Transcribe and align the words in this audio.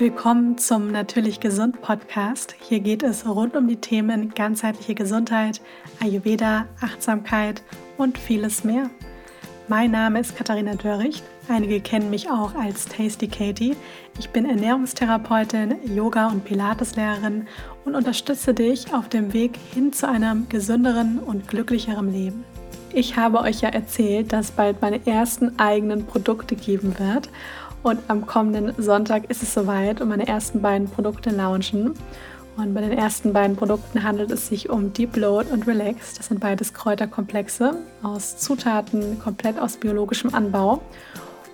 Willkommen 0.00 0.56
zum 0.56 0.90
Natürlich 0.90 1.40
Gesund 1.40 1.82
Podcast. 1.82 2.54
Hier 2.58 2.80
geht 2.80 3.02
es 3.02 3.26
rund 3.26 3.54
um 3.54 3.68
die 3.68 3.76
Themen 3.76 4.30
ganzheitliche 4.30 4.94
Gesundheit, 4.94 5.60
Ayurveda, 6.02 6.64
Achtsamkeit 6.80 7.62
und 7.98 8.16
vieles 8.16 8.64
mehr. 8.64 8.88
Mein 9.68 9.90
Name 9.90 10.20
ist 10.20 10.34
Katharina 10.34 10.74
Dörricht. 10.74 11.22
Einige 11.50 11.82
kennen 11.82 12.08
mich 12.08 12.30
auch 12.30 12.54
als 12.54 12.86
Tasty 12.86 13.28
Katie. 13.28 13.76
Ich 14.18 14.30
bin 14.30 14.46
Ernährungstherapeutin, 14.46 15.74
Yoga- 15.94 16.28
und 16.28 16.46
Pilateslehrerin 16.46 17.46
und 17.84 17.94
unterstütze 17.94 18.54
dich 18.54 18.94
auf 18.94 19.10
dem 19.10 19.34
Weg 19.34 19.58
hin 19.74 19.92
zu 19.92 20.08
einem 20.08 20.48
gesünderen 20.48 21.18
und 21.18 21.46
glücklicheren 21.46 22.10
Leben. 22.10 22.44
Ich 22.94 23.16
habe 23.16 23.40
euch 23.40 23.60
ja 23.60 23.68
erzählt, 23.68 24.32
dass 24.32 24.50
bald 24.50 24.80
meine 24.80 25.06
ersten 25.06 25.58
eigenen 25.58 26.06
Produkte 26.06 26.56
geben 26.56 26.98
wird 26.98 27.28
und 27.82 27.98
am 28.08 28.26
kommenden 28.26 28.74
Sonntag 28.82 29.30
ist 29.30 29.42
es 29.42 29.54
soweit 29.54 30.00
und 30.00 30.08
meine 30.08 30.26
ersten 30.26 30.60
beiden 30.60 30.88
Produkte 30.88 31.30
launchen. 31.30 31.94
Und 32.56 32.74
bei 32.74 32.80
den 32.82 32.92
ersten 32.92 33.32
beiden 33.32 33.56
Produkten 33.56 34.02
handelt 34.02 34.30
es 34.30 34.48
sich 34.48 34.68
um 34.68 34.92
Deep 34.92 35.16
Load 35.16 35.50
und 35.50 35.66
Relax. 35.66 36.14
Das 36.14 36.26
sind 36.26 36.40
beides 36.40 36.74
Kräuterkomplexe 36.74 37.74
aus 38.02 38.36
Zutaten 38.36 39.18
komplett 39.18 39.58
aus 39.58 39.76
biologischem 39.76 40.34
Anbau. 40.34 40.82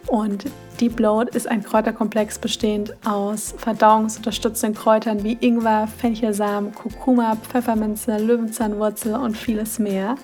Und 0.08 0.46
Deep 0.80 0.98
Load 1.00 1.36
ist 1.36 1.48
ein 1.48 1.62
Kräuterkomplex 1.62 2.38
bestehend 2.38 2.94
aus 3.04 3.54
verdauungsunterstützenden 3.56 4.80
Kräutern 4.80 5.24
wie 5.24 5.36
Ingwer, 5.40 5.86
Fenchelsamen, 5.86 6.74
Kurkuma, 6.74 7.36
Pfefferminze, 7.36 8.18
Löwenzahnwurzel 8.18 9.14
und 9.14 9.36
vieles 9.36 9.78
mehr. 9.78 10.16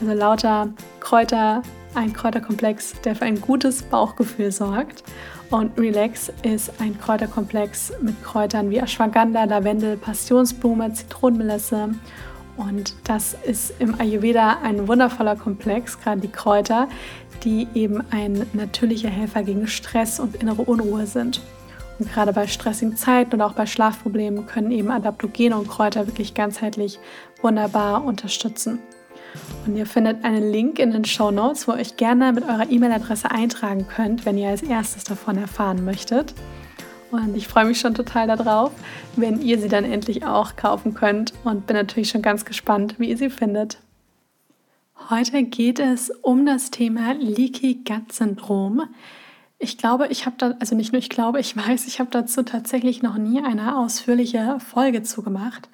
Also 0.00 0.14
lauter 0.14 0.68
Kräuter, 1.00 1.62
ein 1.94 2.12
Kräuterkomplex, 2.12 2.94
der 3.04 3.16
für 3.16 3.24
ein 3.24 3.40
gutes 3.40 3.82
Bauchgefühl 3.82 4.52
sorgt. 4.52 5.04
Und 5.50 5.78
Relax 5.78 6.32
ist 6.42 6.72
ein 6.80 6.98
Kräuterkomplex 6.98 7.92
mit 8.00 8.22
Kräutern 8.24 8.70
wie 8.70 8.78
Ashwagandha, 8.78 9.44
Lavendel, 9.44 9.96
Passionsblume, 9.96 10.92
Zitronenmelisse. 10.92 11.90
Und 12.56 12.94
das 13.04 13.36
ist 13.44 13.74
im 13.78 13.98
Ayurveda 14.00 14.58
ein 14.62 14.86
wundervoller 14.86 15.36
Komplex, 15.36 16.00
gerade 16.00 16.20
die 16.20 16.30
Kräuter, 16.30 16.88
die 17.42 17.68
eben 17.74 18.02
ein 18.10 18.46
natürlicher 18.52 19.10
Helfer 19.10 19.42
gegen 19.42 19.66
Stress 19.66 20.20
und 20.20 20.36
innere 20.36 20.62
Unruhe 20.62 21.06
sind. 21.06 21.40
Und 21.98 22.12
gerade 22.12 22.32
bei 22.32 22.46
stressigen 22.46 22.96
Zeiten 22.96 23.34
und 23.34 23.42
auch 23.42 23.52
bei 23.52 23.66
Schlafproblemen 23.66 24.46
können 24.46 24.70
eben 24.70 24.90
Adaptogene 24.90 25.56
und 25.56 25.68
Kräuter 25.68 26.06
wirklich 26.06 26.34
ganzheitlich 26.34 26.98
wunderbar 27.40 28.04
unterstützen. 28.04 28.80
Und 29.66 29.76
ihr 29.76 29.86
findet 29.86 30.24
einen 30.24 30.50
Link 30.52 30.78
in 30.78 30.90
den 30.90 31.04
Show 31.04 31.30
Notes, 31.30 31.66
wo 31.66 31.72
ihr 31.72 31.78
euch 31.78 31.96
gerne 31.96 32.32
mit 32.32 32.44
eurer 32.44 32.70
E-Mail-Adresse 32.70 33.30
eintragen 33.30 33.86
könnt, 33.88 34.26
wenn 34.26 34.36
ihr 34.36 34.48
als 34.48 34.62
erstes 34.62 35.04
davon 35.04 35.38
erfahren 35.38 35.84
möchtet. 35.84 36.34
Und 37.10 37.36
ich 37.36 37.46
freue 37.46 37.64
mich 37.64 37.78
schon 37.78 37.94
total 37.94 38.26
darauf, 38.26 38.72
wenn 39.16 39.40
ihr 39.40 39.58
sie 39.58 39.68
dann 39.68 39.84
endlich 39.84 40.26
auch 40.26 40.56
kaufen 40.56 40.94
könnt 40.94 41.32
und 41.44 41.66
bin 41.66 41.76
natürlich 41.76 42.10
schon 42.10 42.22
ganz 42.22 42.44
gespannt, 42.44 42.96
wie 42.98 43.10
ihr 43.10 43.16
sie 43.16 43.30
findet. 43.30 43.78
Heute 45.10 45.44
geht 45.44 45.78
es 45.78 46.10
um 46.10 46.46
das 46.46 46.70
Thema 46.70 47.12
Leaky 47.12 47.82
Gut 47.84 48.12
Syndrom. 48.12 48.82
Ich 49.58 49.78
glaube, 49.78 50.08
ich 50.08 50.26
habe 50.26 50.36
da, 50.38 50.54
also 50.60 50.74
nicht 50.74 50.92
nur 50.92 50.98
ich 50.98 51.08
glaube, 51.08 51.40
ich 51.40 51.56
weiß, 51.68 51.86
ich 51.86 52.00
habe 52.00 52.10
dazu 52.10 52.42
tatsächlich 52.42 53.02
noch 53.02 53.16
nie 53.16 53.42
eine 53.42 53.78
ausführliche 53.78 54.58
Folge 54.60 55.02
zugemacht. 55.02 55.68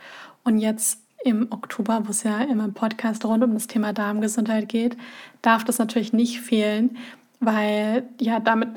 Und 0.44 0.58
jetzt 0.58 0.98
im 1.24 1.48
Oktober, 1.50 2.02
wo 2.04 2.10
es 2.10 2.22
ja 2.22 2.40
immer 2.40 2.64
im 2.64 2.74
Podcast 2.74 3.24
rund 3.24 3.44
um 3.44 3.54
das 3.54 3.66
Thema 3.66 3.92
Darmgesundheit 3.92 4.68
geht, 4.68 4.96
darf 5.42 5.64
das 5.64 5.78
natürlich 5.78 6.12
nicht 6.12 6.40
fehlen, 6.40 6.96
weil 7.40 8.08
ja 8.20 8.40
damit 8.40 8.68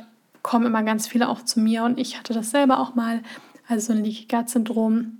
kommen 0.41 0.65
immer 0.65 0.83
ganz 0.83 1.07
viele 1.07 1.29
auch 1.29 1.43
zu 1.43 1.59
mir 1.59 1.83
und 1.83 1.99
ich 1.99 2.17
hatte 2.19 2.33
das 2.33 2.51
selber 2.51 2.79
auch 2.79 2.95
mal, 2.95 3.21
also 3.67 3.87
so 3.87 3.97
ein 3.97 4.03
Leaky 4.03 4.27
Gut 4.29 4.49
Syndrom 4.49 5.19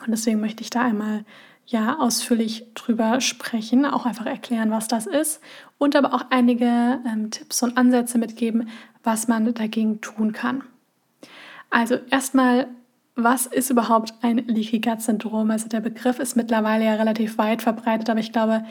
und 0.00 0.08
deswegen 0.10 0.40
möchte 0.40 0.62
ich 0.62 0.70
da 0.70 0.82
einmal 0.82 1.24
ja 1.66 1.98
ausführlich 1.98 2.66
drüber 2.74 3.20
sprechen, 3.20 3.86
auch 3.86 4.06
einfach 4.06 4.26
erklären, 4.26 4.70
was 4.70 4.88
das 4.88 5.06
ist 5.06 5.40
und 5.78 5.96
aber 5.96 6.14
auch 6.14 6.26
einige 6.30 7.00
ähm, 7.06 7.30
Tipps 7.30 7.62
und 7.62 7.76
Ansätze 7.76 8.18
mitgeben, 8.18 8.68
was 9.02 9.28
man 9.28 9.52
dagegen 9.54 10.00
tun 10.00 10.32
kann. 10.32 10.64
Also 11.70 11.98
erstmal 12.10 12.68
was 13.16 13.46
ist 13.46 13.70
überhaupt 13.70 14.14
ein 14.22 14.38
Leaky 14.38 14.80
Gut 14.80 15.00
Syndrom? 15.00 15.50
Also 15.50 15.68
der 15.68 15.80
Begriff 15.80 16.18
ist 16.18 16.36
mittlerweile 16.36 16.84
ja 16.84 16.94
relativ 16.94 17.38
weit 17.38 17.62
verbreitet, 17.62 18.10
aber 18.10 18.20
ich 18.20 18.32
glaube, 18.32 18.64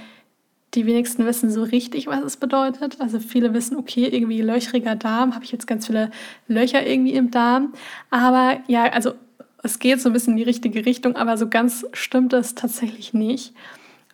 die 0.74 0.86
wenigsten 0.86 1.26
wissen 1.26 1.50
so 1.52 1.64
richtig, 1.64 2.08
was 2.08 2.24
es 2.24 2.38
bedeutet. 2.38 3.00
Also 3.00 3.20
viele 3.20 3.54
wissen, 3.54 3.78
okay, 3.78 4.08
irgendwie 4.08 4.42
löchriger 4.42 4.96
Darm, 4.96 5.36
habe 5.36 5.46
ich 5.46 5.52
jetzt 5.52 5.68
ganz 5.68 5.88
viele 5.88 6.12
Löcher 6.48 6.86
irgendwie 6.86 7.14
im 7.14 7.32
Darm. 7.32 7.74
Aber 8.10 8.60
ja, 8.68 8.86
also 8.86 9.14
es 9.62 9.80
geht 9.80 10.02
so 10.02 10.10
ein 10.10 10.14
bisschen 10.14 10.34
in 10.34 10.38
die 10.38 10.44
richtige 10.44 10.86
Richtung, 10.86 11.16
aber 11.16 11.38
so 11.38 11.48
ganz 11.48 11.86
stimmt 11.94 12.34
es 12.34 12.56
tatsächlich 12.56 13.14
nicht. 13.14 13.54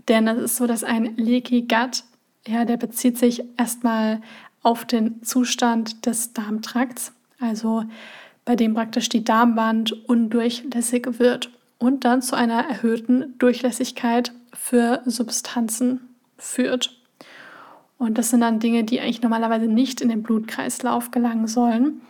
Denn 0.07 0.27
es 0.27 0.37
ist 0.37 0.55
so, 0.57 0.67
dass 0.67 0.83
ein 0.83 1.15
Leaky 1.15 1.61
Gut, 1.61 2.03
ja, 2.47 2.65
der 2.65 2.77
bezieht 2.77 3.17
sich 3.17 3.43
erstmal 3.57 4.21
auf 4.61 4.85
den 4.85 5.23
Zustand 5.23 6.05
des 6.05 6.33
Darmtrakts. 6.33 7.13
Also 7.39 7.85
bei 8.45 8.55
dem 8.55 8.73
praktisch 8.73 9.09
die 9.09 9.23
Darmwand 9.23 9.91
undurchlässig 10.07 11.19
wird 11.19 11.51
und 11.77 12.03
dann 12.03 12.21
zu 12.21 12.35
einer 12.35 12.65
erhöhten 12.67 13.37
Durchlässigkeit 13.39 14.31
für 14.53 15.01
Substanzen 15.05 16.01
führt. 16.37 16.97
Und 17.97 18.17
das 18.17 18.29
sind 18.29 18.41
dann 18.41 18.59
Dinge, 18.59 18.83
die 18.83 19.01
eigentlich 19.01 19.21
normalerweise 19.21 19.67
nicht 19.67 20.01
in 20.01 20.09
den 20.09 20.23
Blutkreislauf 20.23 21.11
gelangen 21.11 21.47
sollen, 21.47 22.01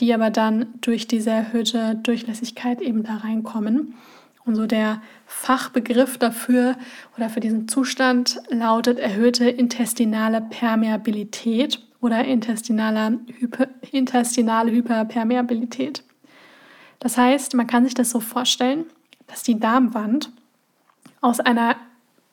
die 0.00 0.14
aber 0.14 0.30
dann 0.30 0.66
durch 0.80 1.08
diese 1.08 1.30
erhöhte 1.30 1.96
Durchlässigkeit 1.96 2.80
eben 2.80 3.02
da 3.02 3.16
reinkommen. 3.16 3.94
Und 4.44 4.56
so 4.56 4.66
der 4.66 5.00
Fachbegriff 5.26 6.18
dafür 6.18 6.76
oder 7.16 7.28
für 7.28 7.40
diesen 7.40 7.68
Zustand 7.68 8.40
lautet 8.48 8.98
erhöhte 8.98 9.48
intestinale 9.48 10.40
Permeabilität 10.40 11.80
oder 12.02 12.24
intestinale, 12.24 13.20
Hyper, 13.38 13.68
intestinale 13.92 14.72
Hyperpermeabilität. 14.72 16.04
Das 16.98 17.16
heißt, 17.16 17.54
man 17.54 17.66
kann 17.66 17.84
sich 17.84 17.94
das 17.94 18.10
so 18.10 18.20
vorstellen, 18.20 18.84
dass 19.28 19.42
die 19.42 19.58
Darmwand 19.58 20.30
aus 21.22 21.40
einer 21.40 21.76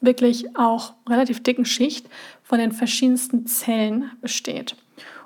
wirklich 0.01 0.57
auch 0.57 0.93
relativ 1.07 1.41
dicken 1.43 1.65
Schicht 1.65 2.09
von 2.43 2.59
den 2.59 2.71
verschiedensten 2.71 3.45
Zellen 3.45 4.11
besteht. 4.21 4.75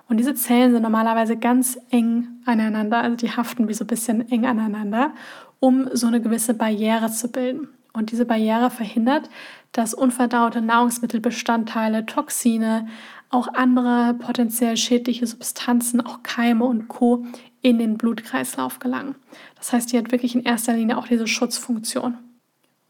Und 0.10 0.18
diese 0.18 0.36
Zellen 0.36 0.74
sind 0.74 0.82
normalerweise 0.82 1.38
ganz 1.38 1.80
eng 1.90 2.28
aneinander, 2.46 3.02
also 3.02 3.16
die 3.16 3.32
haften 3.32 3.68
wie 3.68 3.74
so 3.74 3.86
ein 3.86 3.88
bisschen 3.88 4.30
eng 4.30 4.46
aneinander, 4.46 5.14
um 5.60 5.90
so 5.94 6.08
eine 6.08 6.22
gewisse 6.22 6.54
Barriere 6.54 7.10
zu 7.10 7.32
bilden. 7.32 7.70
Und 7.94 8.12
diese 8.12 8.26
Barriere 8.26 8.70
verhindert, 8.70 9.30
dass 9.72 9.94
unverdaute 9.94 10.62
Nahrungsmittelbestandteile, 10.62 12.06
Toxine, 12.06 12.88
auch 13.34 13.48
andere 13.54 14.14
potenziell 14.14 14.78
schädliche 14.78 15.26
Substanzen, 15.26 16.02
auch 16.02 16.24
Keime 16.24 16.66
und 16.66 16.88
Co. 16.88 17.26
in 17.62 17.80
den 17.80 17.98
Blutkreislauf 17.98 18.80
gelangen. 18.80 19.16
Das 19.56 19.74
heißt, 19.74 19.92
die 19.92 19.98
hat 19.98 20.12
wirklich 20.12 20.36
in 20.36 20.44
erster 20.44 20.74
Linie 20.74 20.98
auch 20.98 21.08
diese 21.08 21.28
Schutzfunktion. 21.28 22.18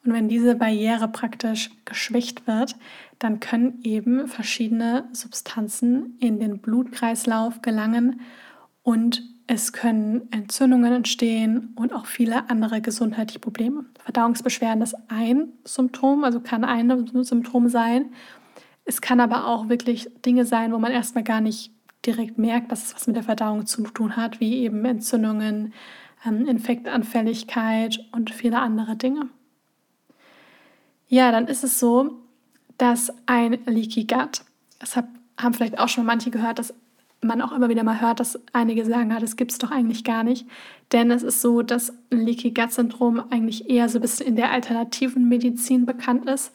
Und 0.05 0.11
wenn 0.11 0.27
diese 0.27 0.55
Barriere 0.55 1.07
praktisch 1.07 1.71
geschwächt 1.85 2.45
wird, 2.45 2.75
dann 3.19 3.39
können 3.39 3.79
eben 3.83 4.27
verschiedene 4.27 5.05
Substanzen 5.13 6.17
in 6.19 6.39
den 6.39 6.59
Blutkreislauf 6.59 7.61
gelangen 7.61 8.19
und 8.81 9.23
es 9.47 9.71
können 9.71 10.27
Entzündungen 10.31 10.91
entstehen 10.91 11.73
und 11.75 11.93
auch 11.93 12.05
viele 12.05 12.49
andere 12.49 12.81
gesundheitliche 12.81 13.39
Probleme. 13.39 13.85
Verdauungsbeschwerden 14.03 14.81
ist 14.81 14.95
ein 15.07 15.49
Symptom, 15.63 16.23
also 16.23 16.41
kann 16.41 16.65
ein 16.65 17.23
Symptom 17.23 17.69
sein. 17.69 18.11
Es 18.85 19.01
kann 19.01 19.19
aber 19.19 19.47
auch 19.47 19.69
wirklich 19.69 20.09
Dinge 20.25 20.45
sein, 20.45 20.73
wo 20.73 20.77
man 20.77 20.91
erstmal 20.91 21.23
gar 21.23 21.41
nicht 21.41 21.71
direkt 22.05 22.37
merkt, 22.37 22.71
dass 22.71 22.85
es 22.85 22.95
was 22.95 23.07
mit 23.07 23.15
der 23.15 23.23
Verdauung 23.23 23.65
zu 23.65 23.83
tun 23.83 24.17
hat, 24.17 24.39
wie 24.39 24.57
eben 24.63 24.83
Entzündungen, 24.83 25.73
ähm, 26.25 26.45
Infektanfälligkeit 26.47 27.99
und 28.11 28.31
viele 28.31 28.59
andere 28.59 28.95
Dinge. 28.95 29.29
Ja, 31.07 31.31
dann 31.31 31.47
ist 31.47 31.63
es 31.63 31.79
so, 31.79 32.19
dass 32.77 33.13
ein 33.25 33.59
Leaky 33.65 34.05
Gut, 34.05 34.41
das 34.79 34.95
haben 34.95 35.53
vielleicht 35.53 35.79
auch 35.79 35.87
schon 35.87 36.05
manche 36.05 36.31
gehört, 36.31 36.59
dass 36.59 36.73
man 37.21 37.41
auch 37.41 37.53
immer 37.53 37.69
wieder 37.69 37.83
mal 37.83 38.01
hört, 38.01 38.19
dass 38.19 38.39
einige 38.51 38.85
sagen, 38.85 39.11
ja, 39.11 39.19
das 39.19 39.37
gibt 39.37 39.51
es 39.51 39.57
doch 39.57 39.71
eigentlich 39.71 40.03
gar 40.03 40.23
nicht. 40.23 40.45
Denn 40.91 41.09
es 41.11 41.23
ist 41.23 41.41
so, 41.41 41.61
dass 41.61 41.93
Leaky 42.09 42.51
Gut 42.51 42.71
Syndrom 42.71 43.23
eigentlich 43.29 43.69
eher 43.69 43.87
so 43.87 43.99
ein 43.99 44.01
bisschen 44.01 44.27
in 44.27 44.35
der 44.35 44.51
alternativen 44.51 45.29
Medizin 45.29 45.85
bekannt 45.85 46.25
ist 46.25 46.51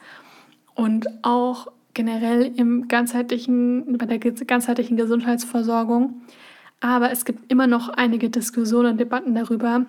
und 0.74 1.06
auch 1.24 1.68
generell 1.98 2.52
im 2.54 2.86
ganzheitlichen, 2.86 3.98
bei 3.98 4.06
der 4.06 4.20
ganzheitlichen 4.20 4.96
Gesundheitsversorgung. 4.96 6.22
Aber 6.78 7.10
es 7.10 7.24
gibt 7.24 7.50
immer 7.50 7.66
noch 7.66 7.88
einige 7.88 8.30
Diskussionen 8.30 8.92
und 8.92 9.00
Debatten 9.00 9.34
darüber, 9.34 9.84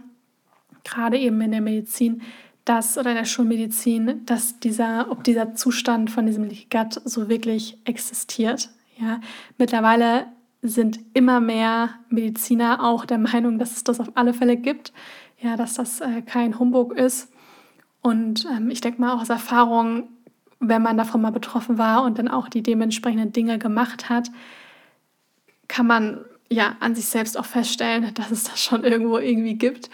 gerade 0.84 1.20
eben 1.20 1.40
in 1.42 1.52
der 1.52 1.62
Medizin, 1.62 2.24
dass 2.66 2.98
oder 2.98 3.12
in 3.12 3.18
der 3.18 3.26
Schulmedizin, 3.26 4.26
dass 4.26 4.60
dieser, 4.60 5.12
ob 5.12 5.24
dieser 5.24 5.54
Zustand 5.54 6.10
von 6.10 6.26
diesem 6.26 6.50
Gut 6.50 7.00
so 7.06 7.30
wirklich 7.30 7.78
existiert. 7.86 8.72
Ja, 8.98 9.22
mittlerweile 9.60 10.26
sind 10.64 11.00
immer 11.14 11.40
mehr 11.40 11.92
Mediziner 12.10 12.84
auch 12.84 13.06
der 13.06 13.20
Meinung, 13.20 13.60
dass 13.60 13.76
es 13.76 13.84
das 13.84 14.00
auf 14.00 14.10
alle 14.16 14.34
Fälle 14.34 14.58
gibt. 14.58 14.94
Ja, 15.38 15.56
dass 15.58 15.76
das 15.76 16.02
äh, 16.02 16.24
kein 16.24 16.58
Humbug 16.58 16.94
ist. 16.98 17.32
Und 18.02 18.48
ähm, 18.52 18.72
ich 18.72 18.82
denke 18.82 19.00
mal 19.00 19.14
auch 19.14 19.22
aus 19.22 19.30
Erfahrung, 19.30 20.10
wenn 20.60 20.82
man 20.82 20.98
davon 20.98 21.22
mal 21.22 21.32
betroffen 21.32 21.78
war 21.78 22.04
und 22.04 22.20
dann 22.20 22.28
auch 22.28 22.50
die 22.50 22.64
dementsprechenden 22.64 23.32
Dinge 23.32 23.58
gemacht 23.60 24.10
hat, 24.10 24.30
kann 25.68 25.88
man 25.88 26.26
ja 26.50 26.76
an 26.80 26.96
sich 26.96 27.06
selbst 27.06 27.38
auch 27.38 27.46
feststellen, 27.46 28.12
dass 28.14 28.32
es 28.32 28.44
das 28.44 28.62
schon 28.62 28.84
irgendwo 28.84 29.18
irgendwie 29.18 29.56
gibt 29.56 29.90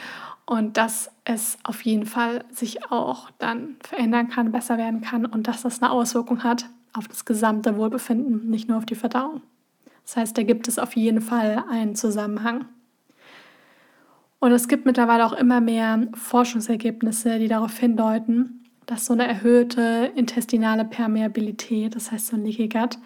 und 0.45 0.77
dass 0.77 1.11
es 1.23 1.57
auf 1.63 1.81
jeden 1.81 2.05
Fall 2.05 2.45
sich 2.51 2.91
auch 2.91 3.29
dann 3.39 3.77
verändern 3.81 4.29
kann, 4.29 4.51
besser 4.51 4.77
werden 4.77 5.01
kann 5.01 5.25
und 5.25 5.47
dass 5.47 5.63
das 5.63 5.81
eine 5.81 5.91
Auswirkung 5.91 6.43
hat 6.43 6.69
auf 6.93 7.07
das 7.07 7.25
gesamte 7.25 7.77
Wohlbefinden, 7.77 8.49
nicht 8.49 8.69
nur 8.69 8.77
auf 8.77 8.85
die 8.85 8.95
Verdauung. 8.95 9.41
Das 10.05 10.17
heißt, 10.17 10.37
da 10.37 10.43
gibt 10.43 10.67
es 10.67 10.79
auf 10.79 10.95
jeden 10.95 11.19
Fall 11.19 11.63
einen 11.69 11.95
Zusammenhang. 11.95 12.65
Und 14.39 14.51
es 14.51 14.67
gibt 14.67 14.85
mittlerweile 14.85 15.25
auch 15.25 15.33
immer 15.33 15.61
mehr 15.61 16.07
Forschungsergebnisse, 16.13 17.39
die 17.39 17.47
darauf 17.47 17.75
hindeuten, 17.77 18.64
dass 18.85 19.05
so 19.05 19.13
eine 19.13 19.27
erhöhte 19.27 20.11
intestinale 20.15 20.85
Permeabilität, 20.85 21.95
das 21.95 22.11
heißt 22.11 22.27
so 22.27 22.35
ein 22.35 22.45
Leaky 22.45 22.67
Gut, 22.67 22.97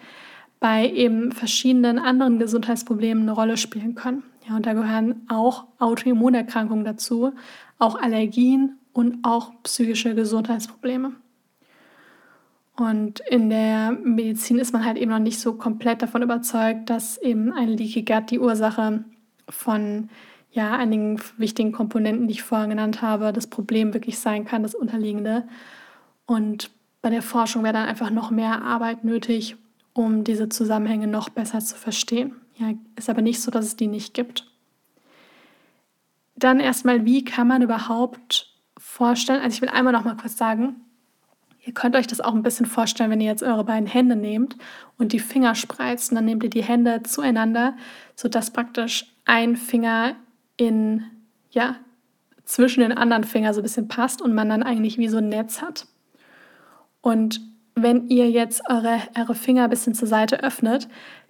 bei 0.60 0.90
eben 0.90 1.32
verschiedenen 1.32 1.98
anderen 1.98 2.38
Gesundheitsproblemen 2.38 3.22
eine 3.22 3.32
Rolle 3.32 3.56
spielen 3.56 3.94
können. 3.94 4.22
Ja, 4.48 4.56
und 4.56 4.66
da 4.66 4.74
gehören 4.74 5.26
auch 5.28 5.64
Autoimmunerkrankungen 5.78 6.84
dazu, 6.84 7.32
auch 7.78 8.00
Allergien 8.00 8.78
und 8.92 9.18
auch 9.22 9.52
psychische 9.62 10.14
Gesundheitsprobleme. 10.14 11.12
Und 12.76 13.20
in 13.28 13.50
der 13.50 13.92
Medizin 13.92 14.58
ist 14.58 14.72
man 14.72 14.84
halt 14.84 14.96
eben 14.96 15.10
noch 15.10 15.18
nicht 15.18 15.38
so 15.38 15.54
komplett 15.54 16.02
davon 16.02 16.22
überzeugt, 16.22 16.88
dass 16.88 17.18
eben 17.18 17.52
ein 17.52 17.68
Leaky 17.68 18.02
Gut 18.02 18.30
die 18.30 18.38
Ursache 18.38 19.04
von 19.48 20.08
ja, 20.52 20.76
einigen 20.76 21.20
wichtigen 21.36 21.72
Komponenten, 21.72 22.26
die 22.26 22.34
ich 22.34 22.42
vorher 22.42 22.68
genannt 22.68 23.02
habe, 23.02 23.32
das 23.32 23.46
Problem 23.46 23.94
wirklich 23.94 24.18
sein 24.18 24.44
kann, 24.44 24.62
das 24.62 24.74
Unterliegende. 24.74 25.46
Und 26.26 26.70
bei 27.02 27.10
der 27.10 27.22
Forschung 27.22 27.62
wäre 27.62 27.74
dann 27.74 27.88
einfach 27.88 28.10
noch 28.10 28.30
mehr 28.30 28.62
Arbeit 28.62 29.04
nötig, 29.04 29.56
um 29.92 30.24
diese 30.24 30.48
Zusammenhänge 30.48 31.06
noch 31.06 31.28
besser 31.28 31.60
zu 31.60 31.76
verstehen. 31.76 32.34
Ja, 32.56 32.72
ist 32.96 33.08
aber 33.08 33.22
nicht 33.22 33.40
so, 33.40 33.50
dass 33.50 33.64
es 33.64 33.76
die 33.76 33.86
nicht 33.86 34.12
gibt. 34.12 34.46
Dann 36.34 36.58
erstmal, 36.58 37.04
wie 37.04 37.24
kann 37.24 37.46
man 37.46 37.62
überhaupt 37.62 38.52
vorstellen, 38.78 39.42
also 39.42 39.54
ich 39.54 39.62
will 39.62 39.68
einmal 39.68 39.92
noch 39.92 40.04
mal 40.04 40.16
kurz 40.16 40.36
sagen, 40.36 40.76
Ihr 41.62 41.74
könnt 41.74 41.94
euch 41.94 42.06
das 42.06 42.22
auch 42.22 42.34
ein 42.34 42.42
bisschen 42.42 42.64
vorstellen, 42.64 43.10
wenn 43.10 43.20
ihr 43.20 43.28
jetzt 43.28 43.42
eure 43.42 43.64
beiden 43.64 43.86
Hände 43.86 44.16
nehmt 44.16 44.56
und 44.96 45.12
die 45.12 45.18
Finger 45.18 45.54
spreizt. 45.54 46.10
Und 46.10 46.16
dann 46.16 46.24
nehmt 46.24 46.42
ihr 46.42 46.50
die 46.50 46.64
Hände 46.64 47.02
zueinander, 47.02 47.76
sodass 48.16 48.50
praktisch 48.50 49.12
ein 49.26 49.56
Finger 49.56 50.16
in, 50.60 51.04
ja, 51.50 51.76
zwischen 52.44 52.80
den 52.80 52.92
anderen 52.92 53.24
Fingern 53.24 53.54
so 53.54 53.60
ein 53.60 53.62
bisschen 53.62 53.88
passt 53.88 54.20
und 54.20 54.34
man 54.34 54.50
dann 54.50 54.62
eigentlich 54.62 54.98
wie 54.98 55.08
so 55.08 55.16
ein 55.16 55.30
Netz 55.30 55.62
hat. 55.62 55.86
Und 57.00 57.40
wenn 57.74 58.08
ihr 58.08 58.30
jetzt 58.30 58.68
eure, 58.68 58.98
eure 59.18 59.34
Finger 59.34 59.64
ein 59.64 59.70
bisschen 59.70 59.94
zur 59.94 60.06
Seite 60.06 60.42
öffnet, 60.42 60.86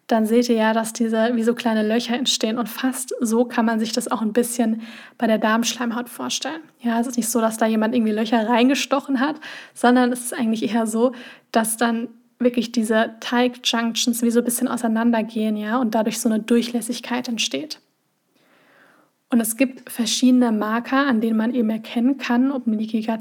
dann 0.08 0.26
seht 0.26 0.48
ihr 0.48 0.56
ja, 0.56 0.72
dass 0.72 0.92
diese 0.92 1.36
wie 1.36 1.44
so 1.44 1.54
kleine 1.54 1.86
Löcher 1.86 2.16
entstehen. 2.16 2.58
Und 2.58 2.68
fast 2.68 3.14
so 3.20 3.44
kann 3.44 3.64
man 3.64 3.78
sich 3.78 3.92
das 3.92 4.10
auch 4.10 4.20
ein 4.20 4.32
bisschen 4.32 4.82
bei 5.16 5.28
der 5.28 5.38
Darmschleimhaut 5.38 6.08
vorstellen. 6.08 6.62
Ja, 6.80 6.98
es 6.98 7.06
ist 7.06 7.16
nicht 7.16 7.28
so, 7.28 7.40
dass 7.40 7.56
da 7.56 7.66
jemand 7.66 7.94
irgendwie 7.94 8.12
Löcher 8.12 8.48
reingestochen 8.48 9.20
hat, 9.20 9.36
sondern 9.74 10.10
es 10.10 10.24
ist 10.24 10.34
eigentlich 10.34 10.74
eher 10.74 10.88
so, 10.88 11.12
dass 11.52 11.76
dann 11.76 12.08
wirklich 12.40 12.72
diese 12.72 13.14
Teig-Junctions 13.20 14.22
wie 14.22 14.30
so 14.30 14.40
ein 14.40 14.44
bisschen 14.44 14.66
auseinandergehen, 14.66 15.56
ja, 15.56 15.78
und 15.78 15.94
dadurch 15.94 16.18
so 16.18 16.28
eine 16.28 16.40
Durchlässigkeit 16.40 17.28
entsteht. 17.28 17.80
Und 19.30 19.40
es 19.40 19.56
gibt 19.56 19.88
verschiedene 19.88 20.50
Marker, 20.50 21.06
an 21.06 21.20
denen 21.20 21.36
man 21.36 21.54
eben 21.54 21.70
erkennen 21.70 22.18
kann, 22.18 22.50
ob, 22.50 22.66
ein 22.66 22.74
Leaky 22.74 23.02
Gut, 23.02 23.20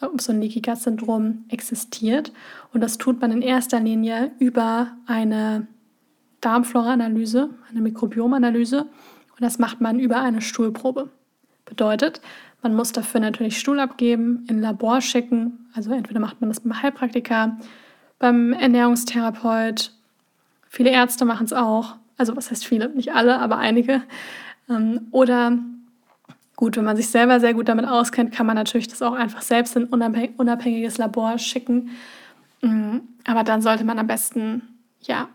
ob 0.00 0.20
so 0.20 0.32
ein 0.32 0.40
Leaky 0.40 0.62
Gut 0.62 0.78
Syndrom 0.78 1.44
existiert. 1.48 2.32
Und 2.72 2.80
das 2.80 2.96
tut 2.96 3.20
man 3.20 3.30
in 3.30 3.42
erster 3.42 3.78
Linie 3.78 4.32
über 4.38 4.92
eine 5.06 5.68
Darmflora-Analyse, 6.40 7.50
eine 7.68 7.80
Mikrobiomanalyse. 7.82 8.80
Und 8.82 9.40
das 9.40 9.58
macht 9.58 9.82
man 9.82 10.00
über 10.00 10.22
eine 10.22 10.40
Stuhlprobe. 10.40 11.10
Bedeutet, 11.66 12.22
man 12.62 12.74
muss 12.74 12.92
dafür 12.92 13.20
natürlich 13.20 13.58
Stuhl 13.58 13.80
abgeben, 13.80 14.46
in 14.48 14.62
Labor 14.62 15.02
schicken. 15.02 15.66
Also 15.74 15.92
entweder 15.92 16.20
macht 16.20 16.40
man 16.40 16.48
das 16.48 16.60
beim 16.60 16.82
Heilpraktiker, 16.82 17.58
beim 18.18 18.54
Ernährungstherapeut. 18.54 19.92
Viele 20.68 20.90
Ärzte 20.90 21.26
machen 21.26 21.44
es 21.44 21.52
auch. 21.52 21.96
Also 22.16 22.36
was 22.36 22.50
heißt 22.50 22.66
viele? 22.66 22.88
Nicht 22.90 23.14
alle, 23.14 23.38
aber 23.38 23.58
einige. 23.58 24.02
Ähm, 24.70 25.08
oder 25.10 25.58
gut, 26.56 26.76
wenn 26.76 26.84
man 26.84 26.96
sich 26.96 27.08
selber 27.08 27.40
sehr 27.40 27.52
gut 27.52 27.68
damit 27.68 27.86
auskennt, 27.86 28.32
kann 28.32 28.46
man 28.46 28.56
natürlich 28.56 28.88
das 28.88 29.02
auch 29.02 29.14
einfach 29.14 29.42
selbst 29.42 29.76
in 29.76 29.92
ein 29.92 30.34
unabhängiges 30.36 30.96
Labor 30.96 31.36
schicken. 31.38 31.90
Mm, 32.62 32.98
aber 33.26 33.44
dann 33.44 33.60
sollte 33.60 33.84
man 33.84 33.98
am 33.98 34.06
besten 34.06 34.62
ja 35.02 35.28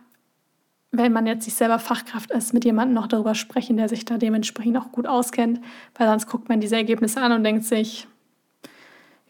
wenn 0.97 1.13
man 1.13 1.27
jetzt 1.27 1.45
sich 1.45 1.53
selber 1.53 1.79
Fachkraft 1.79 2.31
ist, 2.31 2.53
mit 2.53 2.65
jemandem 2.65 2.95
noch 2.95 3.07
darüber 3.07 3.35
sprechen, 3.35 3.77
der 3.77 3.89
sich 3.89 4.05
da 4.05 4.17
dementsprechend 4.17 4.77
auch 4.77 4.91
gut 4.91 5.07
auskennt, 5.07 5.59
weil 5.95 6.07
sonst 6.07 6.27
guckt 6.27 6.49
man 6.49 6.61
diese 6.61 6.75
Ergebnisse 6.75 7.21
an 7.21 7.31
und 7.31 7.43
denkt 7.43 7.63
sich, 7.63 8.07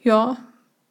ja, 0.01 0.37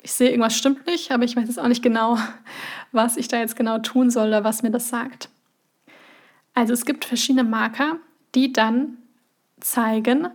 ich 0.03 0.13
sehe, 0.13 0.31
irgendwas 0.31 0.57
stimmt 0.57 0.87
nicht, 0.87 1.11
aber 1.13 1.25
ich 1.25 1.37
weiß 1.37 1.49
jetzt 1.49 1.59
auch 1.59 1.69
nicht 1.69 1.83
genau, 1.83 2.19
was 2.93 3.17
ich 3.17 3.29
da 3.29 3.39
jetzt 3.39 3.57
genau 3.57 3.79
tun 3.79 4.11
soll 4.11 4.29
oder 4.29 4.45
was 4.45 4.63
mir 4.63 4.71
das 4.71 4.89
sagt. 4.89 5.29
Also 6.55 6.73
es 6.73 6.85
gibt 6.85 7.05
verschiedene 7.05 7.45
Marker, 7.45 7.97
die 8.35 8.53
dann 8.53 8.99
zeigen, 9.65 10.29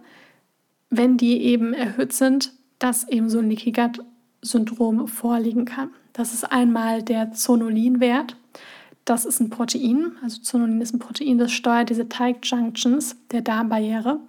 wenn 0.89 1.17
die 1.17 1.41
eben 1.43 1.73
erhöht 1.73 2.13
sind, 2.13 2.53
dass 2.79 3.07
eben 3.07 3.29
so 3.29 3.39
ein 3.39 3.49
Leaky 3.49 3.71
Gut 3.71 4.03
Syndrom 4.41 5.07
vorliegen 5.07 5.65
kann. 5.65 5.91
Das 6.13 6.33
ist 6.33 6.49
einmal 6.51 7.03
der 7.03 7.33
Zonulinwert. 7.33 8.37
Das 9.05 9.25
ist 9.25 9.39
ein 9.39 9.49
Protein, 9.49 10.11
also 10.21 10.39
Zonulin 10.41 10.81
ist 10.81 10.93
ein 10.93 10.99
Protein, 10.99 11.39
das 11.39 11.51
steuert 11.51 11.89
diese 11.89 12.07
Teig-Junctions 12.09 13.15
der 13.31 13.41
Darmbarriere 13.41 14.19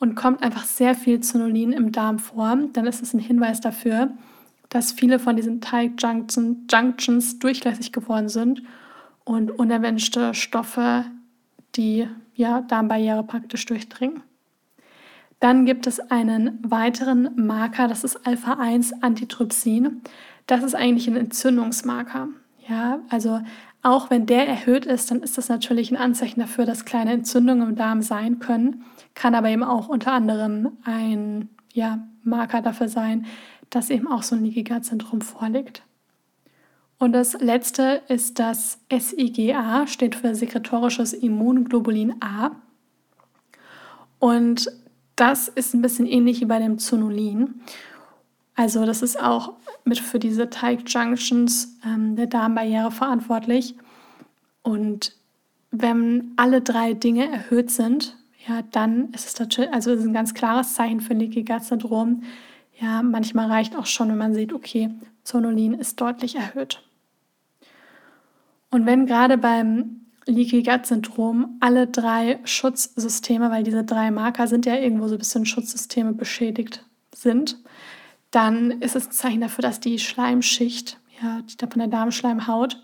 und 0.00 0.16
kommt 0.16 0.42
einfach 0.42 0.64
sehr 0.64 0.96
viel 0.96 1.20
Zonulin 1.20 1.72
im 1.72 1.92
Darm 1.92 2.18
vor. 2.18 2.58
Dann 2.72 2.86
ist 2.86 3.02
es 3.02 3.14
ein 3.14 3.20
Hinweis 3.20 3.60
dafür, 3.60 4.10
dass 4.68 4.90
viele 4.90 5.20
von 5.20 5.36
diesen 5.36 5.60
Teig-Junctions 5.60 7.38
durchlässig 7.38 7.92
geworden 7.92 8.28
sind 8.28 8.62
und 9.24 9.52
unerwünschte 9.52 10.34
Stoffe 10.34 11.04
die 11.76 12.08
ja, 12.34 12.62
Darmbarriere 12.62 13.22
praktisch 13.22 13.64
durchdringen. 13.66 14.22
Dann 15.40 15.66
gibt 15.66 15.86
es 15.86 16.00
einen 16.00 16.58
weiteren 16.62 17.30
Marker, 17.36 17.88
das 17.88 18.04
ist 18.04 18.26
Alpha-1-Antitrypsin. 18.26 20.02
Das 20.46 20.62
ist 20.62 20.74
eigentlich 20.74 21.08
ein 21.08 21.16
Entzündungsmarker. 21.16 22.28
Ja, 22.68 23.00
also 23.10 23.40
auch 23.82 24.10
wenn 24.10 24.26
der 24.26 24.48
erhöht 24.48 24.86
ist, 24.86 25.10
dann 25.10 25.22
ist 25.22 25.38
das 25.38 25.48
natürlich 25.48 25.92
ein 25.92 25.96
Anzeichen 25.96 26.40
dafür, 26.40 26.66
dass 26.66 26.84
kleine 26.84 27.12
Entzündungen 27.12 27.68
im 27.68 27.76
Darm 27.76 28.02
sein 28.02 28.40
können, 28.40 28.84
kann 29.14 29.34
aber 29.34 29.48
eben 29.48 29.62
auch 29.62 29.88
unter 29.88 30.12
anderem 30.12 30.72
ein 30.84 31.48
ja, 31.72 32.08
Marker 32.24 32.62
dafür 32.62 32.88
sein, 32.88 33.26
dass 33.70 33.90
eben 33.90 34.08
auch 34.08 34.22
so 34.22 34.34
ein 34.34 34.44
Leaky 34.44 34.64
Gut 34.64 34.84
Syndrom 34.84 35.20
vorliegt. 35.20 35.82
Und 36.98 37.12
das 37.12 37.34
letzte 37.34 38.02
ist 38.08 38.38
das 38.38 38.80
SIGA, 38.90 39.86
steht 39.86 40.14
für 40.14 40.34
sekretorisches 40.34 41.12
Immunglobulin 41.12 42.14
A. 42.20 42.52
Und 44.18 44.68
das 45.16 45.48
ist 45.48 45.74
ein 45.74 45.82
bisschen 45.82 46.06
ähnlich 46.06 46.40
wie 46.40 46.44
bei 46.46 46.58
dem 46.58 46.78
Zonulin. 46.78 47.60
Also 48.54 48.86
das 48.86 49.02
ist 49.02 49.20
auch 49.20 49.54
mit 49.84 49.98
für 49.98 50.18
diese 50.18 50.48
Teig-Junctions 50.48 51.78
ähm, 51.84 52.16
der 52.16 52.26
Darmbarriere 52.26 52.90
verantwortlich. 52.90 53.74
Und 54.62 55.14
wenn 55.70 56.32
alle 56.36 56.62
drei 56.62 56.94
Dinge 56.94 57.30
erhöht 57.30 57.70
sind, 57.70 58.16
ja, 58.46 58.62
dann 58.70 59.10
ist 59.12 59.26
es 59.26 59.38
natürlich, 59.38 59.72
also 59.72 59.92
ist 59.92 60.04
ein 60.04 60.12
ganz 60.12 60.32
klares 60.32 60.74
Zeichen 60.74 61.00
für 61.00 61.14
Leaky 61.14 61.44
Gut 61.44 61.64
Syndrom. 61.64 62.22
Ja, 62.80 63.02
manchmal 63.02 63.50
reicht 63.50 63.76
auch 63.76 63.86
schon, 63.86 64.08
wenn 64.08 64.18
man 64.18 64.34
sieht, 64.34 64.52
okay, 64.52 64.90
Zonulin 65.24 65.74
ist 65.74 66.00
deutlich 66.00 66.36
erhöht. 66.36 66.82
Und 68.70 68.86
wenn 68.86 69.06
gerade 69.06 69.38
beim 69.38 70.05
Leaky 70.26 70.62
Gut 70.62 70.86
Syndrom 70.86 71.56
alle 71.60 71.86
drei 71.86 72.40
Schutzsysteme, 72.44 73.50
weil 73.50 73.62
diese 73.62 73.84
drei 73.84 74.10
Marker 74.10 74.48
sind 74.48 74.66
ja 74.66 74.74
irgendwo 74.74 75.06
so 75.08 75.14
ein 75.14 75.18
bisschen 75.18 75.46
Schutzsysteme 75.46 76.12
beschädigt 76.12 76.84
sind, 77.14 77.58
dann 78.30 78.72
ist 78.82 78.96
es 78.96 79.06
ein 79.06 79.12
Zeichen 79.12 79.40
dafür, 79.40 79.62
dass 79.62 79.80
die 79.80 79.98
Schleimschicht, 79.98 80.98
ja, 81.22 81.40
die 81.42 81.56
von 81.58 81.78
der 81.78 81.88
Darmschleimhaut, 81.88 82.82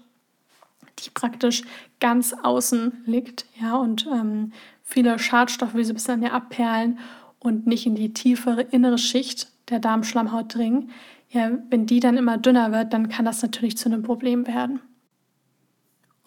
die 1.01 1.11
praktisch 1.11 1.63
ganz 2.01 2.33
außen 2.33 3.03
liegt, 3.07 3.47
ja, 3.61 3.77
und 3.77 4.07
ähm, 4.07 4.53
viele 4.85 5.19
Schadstoffe 5.19 5.75
wie 5.75 5.85
so 5.85 5.93
ein 5.93 5.95
bisschen 5.95 6.15
an 6.15 6.21
der 6.21 6.35
abperlen 6.35 6.99
und 7.39 7.67
nicht 7.67 7.87
in 7.87 7.97
die 7.97 8.13
tiefere 8.13 8.63
innere 8.63 8.99
Schicht 8.99 9.51
der 9.69 9.81
Darmschleimhaut 9.81 10.55
dringen. 10.55 10.91
Ja, 11.31 11.51
wenn 11.71 11.87
die 11.87 11.99
dann 11.99 12.17
immer 12.17 12.39
dünner 12.39 12.73
wird, 12.73 12.93
dann 12.93 13.09
kann 13.09 13.25
das 13.25 13.43
natürlich 13.43 13.77
zu 13.77 13.89
einem 13.89 14.03
Problem 14.03 14.47
werden. 14.47 14.81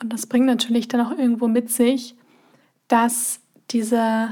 Und 0.01 0.11
das 0.11 0.27
bringt 0.27 0.45
natürlich 0.45 0.87
dann 0.87 1.01
auch 1.01 1.17
irgendwo 1.17 1.47
mit 1.47 1.71
sich, 1.71 2.15
dass 2.87 3.39
diese 3.71 4.29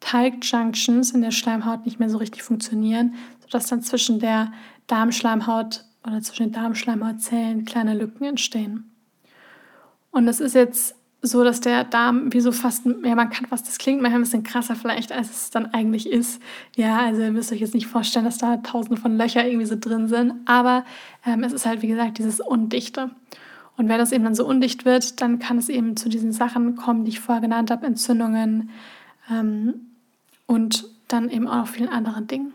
Teigjunctions 0.00 1.12
in 1.12 1.22
der 1.22 1.30
Schleimhaut 1.30 1.84
nicht 1.84 1.98
mehr 1.98 2.10
so 2.10 2.18
richtig 2.18 2.42
funktionieren, 2.42 3.14
sodass 3.40 3.66
dann 3.66 3.82
zwischen 3.82 4.18
der 4.18 4.52
Darmschleimhaut 4.86 5.84
oder 6.06 6.20
zwischen 6.22 6.44
den 6.44 6.52
Darmschleimhautzellen 6.52 7.64
kleine 7.64 7.94
Lücken 7.94 8.24
entstehen. 8.24 8.90
Und 10.10 10.28
es 10.28 10.40
ist 10.40 10.54
jetzt 10.54 10.94
so, 11.20 11.42
dass 11.42 11.60
der 11.60 11.84
Darm 11.84 12.32
wie 12.32 12.40
so 12.40 12.52
fast, 12.52 12.86
ja, 12.86 13.14
man 13.14 13.30
kann 13.30 13.46
fast, 13.46 13.66
das 13.66 13.78
klingt 13.78 14.00
manchmal 14.00 14.20
ein 14.20 14.24
bisschen 14.24 14.44
krasser 14.44 14.76
vielleicht, 14.76 15.10
als 15.10 15.30
es 15.30 15.50
dann 15.50 15.66
eigentlich 15.74 16.08
ist. 16.08 16.40
Ja, 16.76 17.00
also 17.00 17.22
ihr 17.22 17.32
müsst 17.32 17.50
euch 17.52 17.60
jetzt 17.60 17.74
nicht 17.74 17.88
vorstellen, 17.88 18.24
dass 18.24 18.38
da 18.38 18.58
tausende 18.58 19.00
von 19.00 19.16
Löcher 19.16 19.44
irgendwie 19.44 19.66
so 19.66 19.76
drin 19.78 20.06
sind, 20.06 20.34
aber 20.46 20.84
ähm, 21.26 21.42
es 21.42 21.52
ist 21.52 21.66
halt, 21.66 21.82
wie 21.82 21.88
gesagt, 21.88 22.18
dieses 22.18 22.40
Undichte. 22.40 23.10
Und 23.78 23.88
wenn 23.88 23.98
das 23.98 24.10
eben 24.10 24.24
dann 24.24 24.34
so 24.34 24.44
undicht 24.44 24.84
wird, 24.84 25.20
dann 25.20 25.38
kann 25.38 25.56
es 25.56 25.68
eben 25.68 25.96
zu 25.96 26.08
diesen 26.08 26.32
Sachen 26.32 26.74
kommen, 26.74 27.04
die 27.04 27.10
ich 27.10 27.20
vorher 27.20 27.40
genannt 27.40 27.70
habe, 27.70 27.86
Entzündungen 27.86 28.70
ähm, 29.30 29.92
und 30.46 30.84
dann 31.06 31.30
eben 31.30 31.46
auch 31.46 31.58
noch 31.58 31.68
vielen 31.68 31.88
anderen 31.88 32.26
Dingen. 32.26 32.52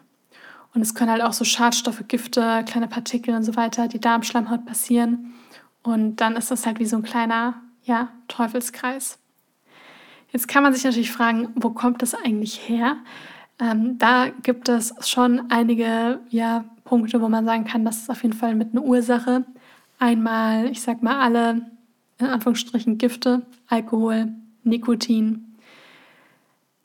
Und 0.76 0.82
es 0.82 0.96
können 0.96 1.10
halt 1.10 1.22
auch 1.22 1.32
so 1.32 1.46
Schadstoffe, 1.46 2.04
Gifte, 2.10 2.66
kleine 2.68 2.90
Partikel 2.90 3.34
und 3.36 3.44
so 3.44 3.56
weiter, 3.56 3.88
die 3.88 4.02
Darmschleimhaut 4.02 4.66
passieren. 4.66 5.34
Und 5.82 6.18
dann 6.18 6.36
ist 6.36 6.52
das 6.52 6.66
halt 6.66 6.80
wie 6.80 6.86
so 6.86 6.98
ein 6.98 7.04
kleiner 7.04 7.62
ja, 7.84 8.10
Teufelskreis. 8.28 9.18
Jetzt 10.32 10.50
kann 10.50 10.62
man 10.62 10.74
sich 10.74 10.84
natürlich 10.84 11.12
fragen, 11.12 11.50
wo 11.56 11.70
kommt 11.70 12.02
das 12.02 12.16
eigentlich 12.16 12.68
her? 12.68 12.98
Ähm, 13.60 13.98
da 13.98 14.28
gibt 14.42 14.68
es 14.68 14.94
schon 15.08 15.50
einige 15.50 16.20
ja, 16.30 16.66
Punkte, 16.84 17.22
wo 17.22 17.30
man 17.30 17.46
sagen 17.46 17.64
kann, 17.64 17.86
das 17.86 18.00
ist 18.00 18.10
auf 18.10 18.24
jeden 18.24 18.36
Fall 18.36 18.56
mit 18.56 18.72
einer 18.72 18.84
Ursache. 18.84 19.46
Einmal, 20.04 20.70
ich 20.70 20.82
sag 20.82 21.02
mal, 21.02 21.22
alle 21.22 21.62
in 22.18 22.26
Anführungsstrichen 22.26 22.98
Gifte, 22.98 23.44
Alkohol, 23.68 24.34
Nikotin. 24.66 25.56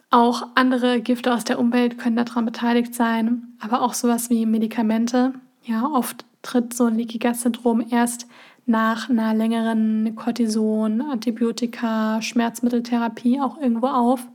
Auch 0.09 0.47
andere 0.55 1.01
Gifte 1.01 1.35
aus 1.35 1.43
der 1.43 1.59
Umwelt 1.59 1.99
können 1.99 2.15
daran 2.15 2.45
beteiligt 2.45 2.95
sein, 2.95 3.57
aber 3.59 3.83
auch 3.83 3.95
sowas 3.95 4.31
wie 4.31 4.47
Medikamente. 4.47 5.33
Ja, 5.65 5.85
oft 5.85 6.27
tritt 6.43 6.73
so 6.73 6.85
ein 6.85 6.95
Leaky 6.95 7.19
Gut 7.19 7.35
Syndrom 7.35 7.85
erst 7.91 8.29
nach 8.67 9.11
einer 9.11 9.35
längeren 9.35 10.15
Cortison, 10.15 11.01
Antibiotika, 11.03 12.23
Schmerzmitteltherapie 12.23 13.41
auch 13.41 13.59
irgendwo 13.59 13.89
auf. 13.89 14.29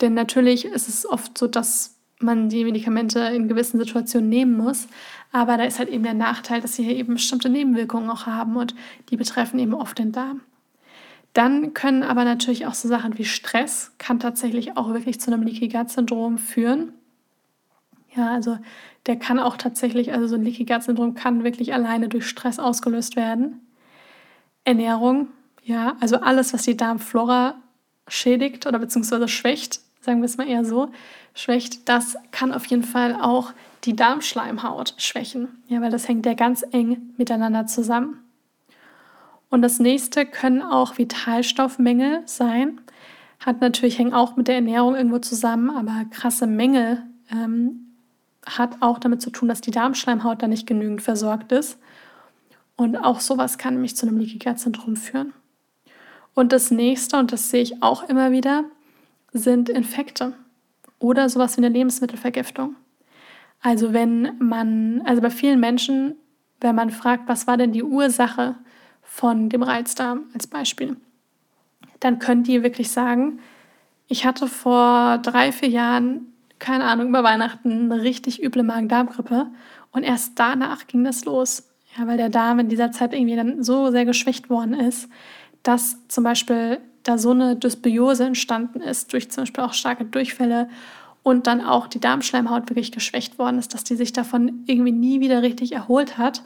Denn 0.00 0.14
natürlich 0.14 0.64
ist 0.64 0.88
es 0.88 1.08
oft 1.08 1.38
so, 1.38 1.46
dass 1.46 1.99
man 2.20 2.48
die 2.48 2.64
Medikamente 2.64 3.20
in 3.20 3.48
gewissen 3.48 3.78
Situationen 3.78 4.28
nehmen 4.28 4.56
muss. 4.56 4.88
Aber 5.32 5.56
da 5.56 5.64
ist 5.64 5.78
halt 5.78 5.88
eben 5.88 6.04
der 6.04 6.14
Nachteil, 6.14 6.60
dass 6.60 6.76
sie 6.76 6.84
hier 6.84 6.96
eben 6.96 7.14
bestimmte 7.14 7.48
Nebenwirkungen 7.48 8.10
auch 8.10 8.26
haben 8.26 8.56
und 8.56 8.74
die 9.10 9.16
betreffen 9.16 9.58
eben 9.58 9.74
oft 9.74 9.98
den 9.98 10.12
Darm. 10.12 10.40
Dann 11.32 11.74
können 11.74 12.02
aber 12.02 12.24
natürlich 12.24 12.66
auch 12.66 12.74
so 12.74 12.88
Sachen 12.88 13.16
wie 13.18 13.24
Stress 13.24 13.92
kann 13.98 14.18
tatsächlich 14.18 14.76
auch 14.76 14.92
wirklich 14.92 15.20
zu 15.20 15.32
einem 15.32 15.42
Leaky 15.42 15.68
Gut 15.68 15.90
Syndrom 15.90 16.38
führen. 16.38 16.92
Ja, 18.16 18.32
also 18.32 18.58
der 19.06 19.16
kann 19.16 19.38
auch 19.38 19.56
tatsächlich, 19.56 20.12
also 20.12 20.26
so 20.26 20.34
ein 20.34 20.42
Leaky 20.42 20.64
Gut 20.64 20.82
Syndrom 20.82 21.14
kann 21.14 21.44
wirklich 21.44 21.72
alleine 21.72 22.08
durch 22.08 22.26
Stress 22.26 22.58
ausgelöst 22.58 23.14
werden. 23.14 23.60
Ernährung, 24.64 25.28
ja, 25.62 25.96
also 26.00 26.16
alles, 26.16 26.52
was 26.52 26.62
die 26.62 26.76
Darmflora 26.76 27.54
schädigt 28.08 28.66
oder 28.66 28.80
beziehungsweise 28.80 29.28
schwächt, 29.28 29.80
sagen 30.00 30.20
wir 30.20 30.26
es 30.26 30.36
mal 30.36 30.48
eher 30.48 30.64
so, 30.64 30.90
schwächt, 31.34 31.88
das 31.88 32.16
kann 32.30 32.52
auf 32.52 32.66
jeden 32.66 32.82
Fall 32.82 33.14
auch 33.20 33.52
die 33.84 33.96
Darmschleimhaut 33.96 34.94
schwächen. 34.98 35.62
Ja, 35.68 35.80
weil 35.80 35.90
das 35.90 36.08
hängt 36.08 36.26
ja 36.26 36.34
ganz 36.34 36.64
eng 36.72 37.14
miteinander 37.16 37.66
zusammen. 37.66 38.18
Und 39.48 39.62
das 39.62 39.78
nächste 39.78 40.26
können 40.26 40.62
auch 40.62 40.96
Vitalstoffmängel 40.96 42.22
sein. 42.24 42.80
Hat 43.40 43.60
natürlich, 43.60 43.98
hängt 43.98 44.14
auch 44.14 44.36
mit 44.36 44.48
der 44.48 44.56
Ernährung 44.56 44.94
irgendwo 44.94 45.18
zusammen, 45.18 45.70
aber 45.70 46.04
krasse 46.10 46.46
Mängel 46.46 47.02
ähm, 47.30 47.94
hat 48.46 48.76
auch 48.80 48.98
damit 48.98 49.22
zu 49.22 49.30
tun, 49.30 49.48
dass 49.48 49.60
die 49.60 49.70
Darmschleimhaut 49.70 50.42
da 50.42 50.46
nicht 50.46 50.66
genügend 50.66 51.02
versorgt 51.02 51.52
ist. 51.52 51.78
Und 52.76 52.96
auch 52.96 53.20
sowas 53.20 53.58
kann 53.58 53.74
nämlich 53.74 53.96
zu 53.96 54.06
einem 54.06 54.18
Leaky 54.18 54.38
Gut 54.38 54.58
Syndrom 54.58 54.96
führen. 54.96 55.32
Und 56.34 56.52
das 56.52 56.70
nächste, 56.70 57.18
und 57.18 57.32
das 57.32 57.50
sehe 57.50 57.62
ich 57.62 57.82
auch 57.82 58.08
immer 58.08 58.30
wieder, 58.30 58.64
sind 59.32 59.68
Infekte 59.68 60.34
oder 60.98 61.28
sowas 61.28 61.56
wie 61.56 61.64
eine 61.64 61.74
Lebensmittelvergiftung. 61.74 62.76
Also 63.60 63.92
wenn 63.92 64.38
man, 64.38 65.02
also 65.04 65.20
bei 65.20 65.30
vielen 65.30 65.60
Menschen, 65.60 66.16
wenn 66.60 66.74
man 66.74 66.90
fragt, 66.90 67.28
was 67.28 67.46
war 67.46 67.56
denn 67.56 67.72
die 67.72 67.82
Ursache 67.82 68.56
von 69.02 69.48
dem 69.48 69.62
Reizdarm 69.62 70.24
als 70.34 70.46
Beispiel, 70.46 70.96
dann 72.00 72.18
können 72.18 72.42
die 72.42 72.62
wirklich 72.62 72.90
sagen, 72.90 73.40
ich 74.08 74.24
hatte 74.24 74.46
vor 74.46 75.18
drei, 75.18 75.52
vier 75.52 75.68
Jahren 75.68 76.30
keine 76.60 76.84
Ahnung, 76.84 77.08
über 77.08 77.24
Weihnachten 77.24 77.90
eine 77.90 78.02
richtig 78.02 78.40
üble 78.40 78.62
Magen-Darm-Grippe. 78.62 79.48
Und 79.90 80.04
erst 80.04 80.38
danach 80.38 80.86
ging 80.86 81.02
das 81.02 81.24
los. 81.24 81.66
Ja, 81.98 82.06
weil 82.06 82.18
der 82.18 82.28
Darm 82.28 82.60
in 82.60 82.68
dieser 82.68 82.92
Zeit 82.92 83.12
irgendwie 83.12 83.34
dann 83.34 83.64
so 83.64 83.90
sehr 83.90 84.04
geschwächt 84.04 84.48
worden 84.48 84.74
ist, 84.74 85.08
dass 85.64 86.06
zum 86.06 86.22
Beispiel 86.22 86.78
da 87.02 87.18
so 87.18 87.30
eine 87.30 87.56
Dysbiose 87.56 88.24
entstanden 88.24 88.80
ist, 88.80 89.12
durch 89.12 89.30
zum 89.30 89.42
Beispiel 89.42 89.64
auch 89.64 89.72
starke 89.72 90.04
Durchfälle 90.04 90.68
und 91.22 91.46
dann 91.46 91.60
auch 91.60 91.86
die 91.86 92.00
Darmschleimhaut 92.00 92.70
wirklich 92.70 92.92
geschwächt 92.92 93.38
worden 93.38 93.58
ist, 93.58 93.74
dass 93.74 93.84
die 93.84 93.96
sich 93.96 94.12
davon 94.12 94.64
irgendwie 94.66 94.92
nie 94.92 95.20
wieder 95.20 95.42
richtig 95.42 95.72
erholt 95.72 96.18
hat. 96.18 96.42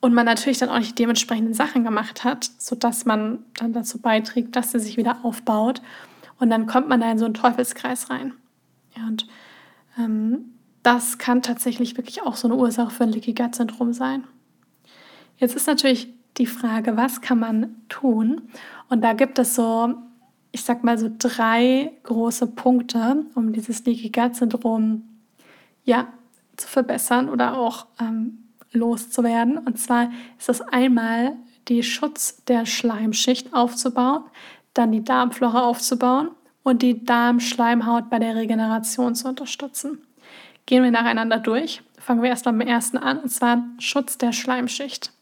Und 0.00 0.14
man 0.14 0.24
natürlich 0.24 0.58
dann 0.58 0.70
auch 0.70 0.78
nicht 0.78 0.92
die 0.92 1.02
dementsprechenden 1.02 1.52
Sachen 1.52 1.84
gemacht 1.84 2.24
hat, 2.24 2.50
sodass 2.58 3.04
man 3.04 3.40
dann 3.58 3.74
dazu 3.74 3.98
beiträgt, 3.98 4.56
dass 4.56 4.72
sie 4.72 4.78
sich 4.80 4.96
wieder 4.96 5.18
aufbaut. 5.24 5.82
Und 6.38 6.48
dann 6.48 6.66
kommt 6.66 6.88
man 6.88 7.00
da 7.00 7.10
in 7.10 7.18
so 7.18 7.26
einen 7.26 7.34
Teufelskreis 7.34 8.08
rein. 8.08 8.32
Ja, 8.96 9.06
und 9.06 9.26
ähm, 9.98 10.54
das 10.82 11.18
kann 11.18 11.42
tatsächlich 11.42 11.98
wirklich 11.98 12.22
auch 12.22 12.36
so 12.36 12.48
eine 12.48 12.56
Ursache 12.56 12.90
für 12.90 13.04
ein 13.04 13.12
Leaky 13.12 13.34
Gut 13.34 13.54
Syndrom 13.54 13.92
sein. 13.92 14.24
Jetzt 15.36 15.54
ist 15.54 15.66
natürlich 15.66 16.08
die 16.36 16.46
Frage, 16.46 16.96
was 16.96 17.20
kann 17.20 17.38
man 17.38 17.76
tun? 17.88 18.42
Und 18.88 19.02
da 19.02 19.12
gibt 19.12 19.38
es 19.38 19.54
so, 19.54 19.94
ich 20.52 20.62
sag 20.62 20.84
mal 20.84 20.98
so 20.98 21.10
drei 21.16 21.92
große 22.04 22.46
Punkte, 22.48 23.24
um 23.34 23.52
dieses 23.52 23.84
Leaky 23.84 24.10
Gut 24.10 24.36
Syndrom 24.36 25.02
ja 25.84 26.08
zu 26.56 26.68
verbessern 26.68 27.28
oder 27.28 27.56
auch 27.56 27.86
ähm, 28.00 28.38
loszuwerden. 28.72 29.58
Und 29.58 29.78
zwar 29.78 30.10
ist 30.38 30.48
das 30.48 30.60
einmal 30.60 31.36
die 31.68 31.82
Schutz 31.82 32.44
der 32.44 32.66
Schleimschicht 32.66 33.54
aufzubauen, 33.54 34.24
dann 34.74 34.92
die 34.92 35.04
Darmflora 35.04 35.62
aufzubauen 35.62 36.30
und 36.62 36.82
die 36.82 37.04
Darmschleimhaut 37.04 38.10
bei 38.10 38.18
der 38.18 38.36
Regeneration 38.36 39.14
zu 39.14 39.28
unterstützen. 39.28 39.98
Gehen 40.66 40.84
wir 40.84 40.90
nacheinander 40.90 41.38
durch. 41.38 41.82
Fangen 41.98 42.22
wir 42.22 42.30
erst 42.30 42.46
am 42.46 42.60
ersten 42.60 42.96
an, 42.96 43.18
und 43.20 43.28
zwar 43.28 43.64
Schutz 43.78 44.18
der 44.18 44.32
Schleimschicht. 44.32 45.12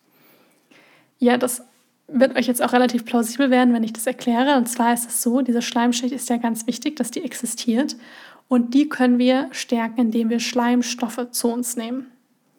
Ja, 1.18 1.37
das 1.37 1.62
wird 2.08 2.37
euch 2.37 2.46
jetzt 2.46 2.62
auch 2.62 2.72
relativ 2.72 3.04
plausibel 3.04 3.50
werden, 3.50 3.75
wenn 3.75 3.84
ich 3.84 3.92
das 3.92 4.06
erkläre. 4.06 4.56
Und 4.56 4.66
zwar 4.68 4.94
ist 4.94 5.08
es 5.08 5.22
so, 5.22 5.42
diese 5.42 5.62
Schleimschicht 5.62 6.12
ist 6.12 6.28
ja 6.30 6.38
ganz 6.38 6.66
wichtig, 6.66 6.96
dass 6.96 7.10
die 7.10 7.22
existiert. 7.22 7.96
Und 8.48 8.72
die 8.72 8.88
können 8.88 9.18
wir 9.18 9.48
stärken, 9.50 10.00
indem 10.00 10.30
wir 10.30 10.40
Schleimstoffe 10.40 11.30
zu 11.30 11.48
uns 11.48 11.76
nehmen. 11.76 12.06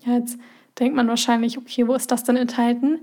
Ja, 0.05 0.17
jetzt 0.17 0.37
denkt 0.79 0.95
man 0.95 1.07
wahrscheinlich, 1.07 1.57
okay, 1.57 1.87
wo 1.87 1.95
ist 1.95 2.11
das 2.11 2.23
denn 2.23 2.37
enthalten? 2.37 2.99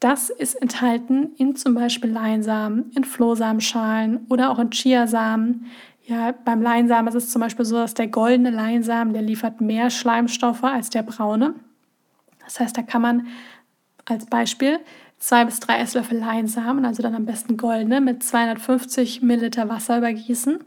Das 0.00 0.30
ist 0.30 0.54
enthalten 0.54 1.30
in 1.36 1.54
zum 1.54 1.74
Beispiel 1.74 2.10
Leinsamen, 2.10 2.90
in 2.94 3.04
Flohsamenschalen 3.04 4.26
oder 4.28 4.50
auch 4.50 4.58
in 4.58 4.70
Chiasamen. 4.70 5.66
Ja, 6.06 6.32
beim 6.44 6.60
Leinsamen 6.60 7.08
ist 7.08 7.14
es 7.14 7.30
zum 7.30 7.40
Beispiel 7.40 7.64
so, 7.64 7.76
dass 7.76 7.94
der 7.94 8.08
goldene 8.08 8.50
Leinsamen, 8.50 9.14
der 9.14 9.22
liefert 9.22 9.60
mehr 9.60 9.88
Schleimstoffe 9.88 10.64
als 10.64 10.90
der 10.90 11.04
braune. 11.04 11.54
Das 12.44 12.60
heißt, 12.60 12.76
da 12.76 12.82
kann 12.82 13.00
man 13.00 13.26
als 14.06 14.26
Beispiel 14.26 14.80
zwei 15.18 15.44
bis 15.44 15.60
drei 15.60 15.78
Esslöffel 15.78 16.18
Leinsamen, 16.18 16.84
also 16.84 17.02
dann 17.02 17.14
am 17.14 17.24
besten 17.24 17.56
goldene, 17.56 18.00
mit 18.00 18.22
250 18.22 19.22
Milliliter 19.22 19.68
Wasser 19.68 19.98
übergießen 19.98 20.58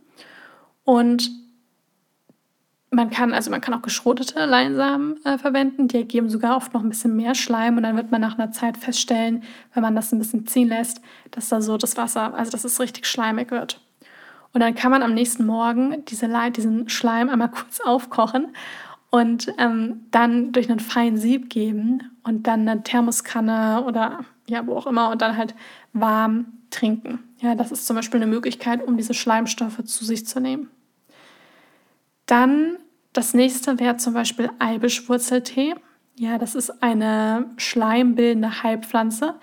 und 0.84 1.30
man 2.90 3.10
kann, 3.10 3.34
also 3.34 3.52
man 3.52 3.62
kann 3.62 3.74
auch 3.74 3.82
geschrotete 3.82 4.46
Leinsamen 4.46 5.24
äh, 5.26 5.38
verwenden, 5.38 5.88
die 5.88 6.06
geben 6.06 6.30
sogar 6.30 6.56
oft 6.56 6.74
noch 6.74 6.82
ein 6.82 6.90
bisschen 6.90 7.16
mehr 7.16 7.36
Schleim 7.36 7.78
und 7.78 7.84
dann 7.84 7.98
wird 7.98 8.12
man 8.12 8.22
nach 8.22 8.40
einer 8.40 8.52
Zeit 8.52 8.78
feststellen, 8.78 9.44
wenn 9.74 9.84
man 9.84 9.96
das 9.96 10.12
ein 10.12 10.20
bisschen 10.20 10.48
ziehen 10.48 10.70
lässt, 10.70 11.02
dass 11.32 11.50
da 11.50 11.62
so 11.62 11.78
das 11.78 11.98
Wasser, 11.98 12.34
also 12.34 12.52
dass 12.52 12.64
es 12.64 12.80
richtig 12.80 13.06
schleimig 13.06 13.52
wird. 13.52 13.82
Und 14.54 14.62
dann 14.62 14.74
kann 14.74 14.92
man 14.92 15.04
am 15.04 15.14
nächsten 15.14 15.46
Morgen 15.46 16.06
diese 16.06 16.30
diesen 16.52 16.88
Schleim 16.90 17.30
einmal 17.30 17.52
kurz 17.52 17.82
aufkochen 17.82 18.48
und 19.10 19.54
ähm, 19.58 20.06
dann 20.12 20.52
durch 20.52 20.70
einen 20.70 20.80
feinen 20.80 21.18
Sieb 21.18 21.50
geben 21.50 22.04
und 22.24 22.48
dann 22.48 22.68
eine 22.68 22.84
Thermoskanne 22.84 23.84
oder 23.86 24.26
ja, 24.48 24.66
wo 24.66 24.76
auch 24.76 24.88
immer 24.88 25.10
und 25.10 25.22
dann 25.22 25.38
halt 25.38 25.56
warm 25.94 26.48
trinken. 26.70 27.20
Ja, 27.40 27.56
das 27.56 27.72
ist 27.72 27.86
zum 27.86 27.96
Beispiel 27.96 28.22
eine 28.22 28.30
Möglichkeit, 28.30 28.86
um 28.86 28.98
diese 28.98 29.14
Schleimstoffe 29.14 29.84
zu 29.84 30.06
sich 30.06 30.26
zu 30.26 30.40
nehmen. 30.40 30.70
Dann 32.26 32.78
das 33.14 33.34
nächste 33.34 33.80
wäre 33.80 33.98
zum 33.98 34.14
Beispiel 34.14 34.50
Eibischwurzeltee. 34.60 35.76
Ja, 36.16 36.38
das 36.38 36.56
ist 36.56 36.84
eine 36.84 37.50
schleimbildende 37.58 38.64
Heilpflanze, 38.64 39.36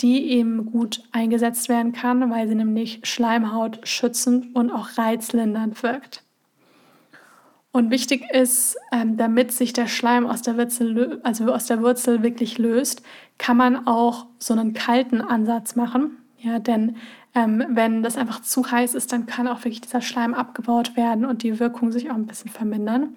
die 0.00 0.30
eben 0.30 0.66
gut 0.66 1.02
eingesetzt 1.12 1.68
werden 1.68 1.92
kann, 1.92 2.30
weil 2.30 2.48
sie 2.48 2.54
nämlich 2.54 3.00
Schleimhaut 3.04 3.80
schützend 3.84 4.54
und 4.54 4.70
auch 4.70 4.98
reizlindernd 4.98 5.82
wirkt. 5.82 6.25
Und 7.76 7.90
wichtig 7.90 8.30
ist, 8.30 8.78
ähm, 8.90 9.18
damit 9.18 9.52
sich 9.52 9.74
der 9.74 9.86
Schleim 9.86 10.26
aus 10.26 10.40
der, 10.40 10.56
Wurzel, 10.56 11.20
also 11.24 11.52
aus 11.52 11.66
der 11.66 11.82
Wurzel 11.82 12.22
wirklich 12.22 12.56
löst, 12.56 13.02
kann 13.36 13.58
man 13.58 13.86
auch 13.86 14.24
so 14.38 14.54
einen 14.54 14.72
kalten 14.72 15.20
Ansatz 15.20 15.76
machen. 15.76 16.16
Ja, 16.38 16.58
denn 16.58 16.96
ähm, 17.34 17.62
wenn 17.68 18.02
das 18.02 18.16
einfach 18.16 18.40
zu 18.40 18.70
heiß 18.70 18.94
ist, 18.94 19.12
dann 19.12 19.26
kann 19.26 19.46
auch 19.46 19.58
wirklich 19.58 19.82
dieser 19.82 20.00
Schleim 20.00 20.32
abgebaut 20.32 20.96
werden 20.96 21.26
und 21.26 21.42
die 21.42 21.60
Wirkung 21.60 21.92
sich 21.92 22.10
auch 22.10 22.14
ein 22.14 22.26
bisschen 22.26 22.50
vermindern. 22.50 23.14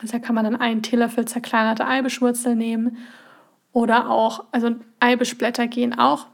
Also 0.00 0.14
da 0.14 0.18
kann 0.18 0.34
man 0.34 0.46
dann 0.46 0.56
einen 0.56 0.82
Teelöffel 0.82 1.24
zerkleinerte 1.24 1.86
Eibischwurzel 1.86 2.56
nehmen 2.56 2.96
oder 3.72 4.10
auch, 4.10 4.46
also 4.50 4.74
Eibischblätter 4.98 5.68
gehen 5.68 5.96
auch. 5.96 6.26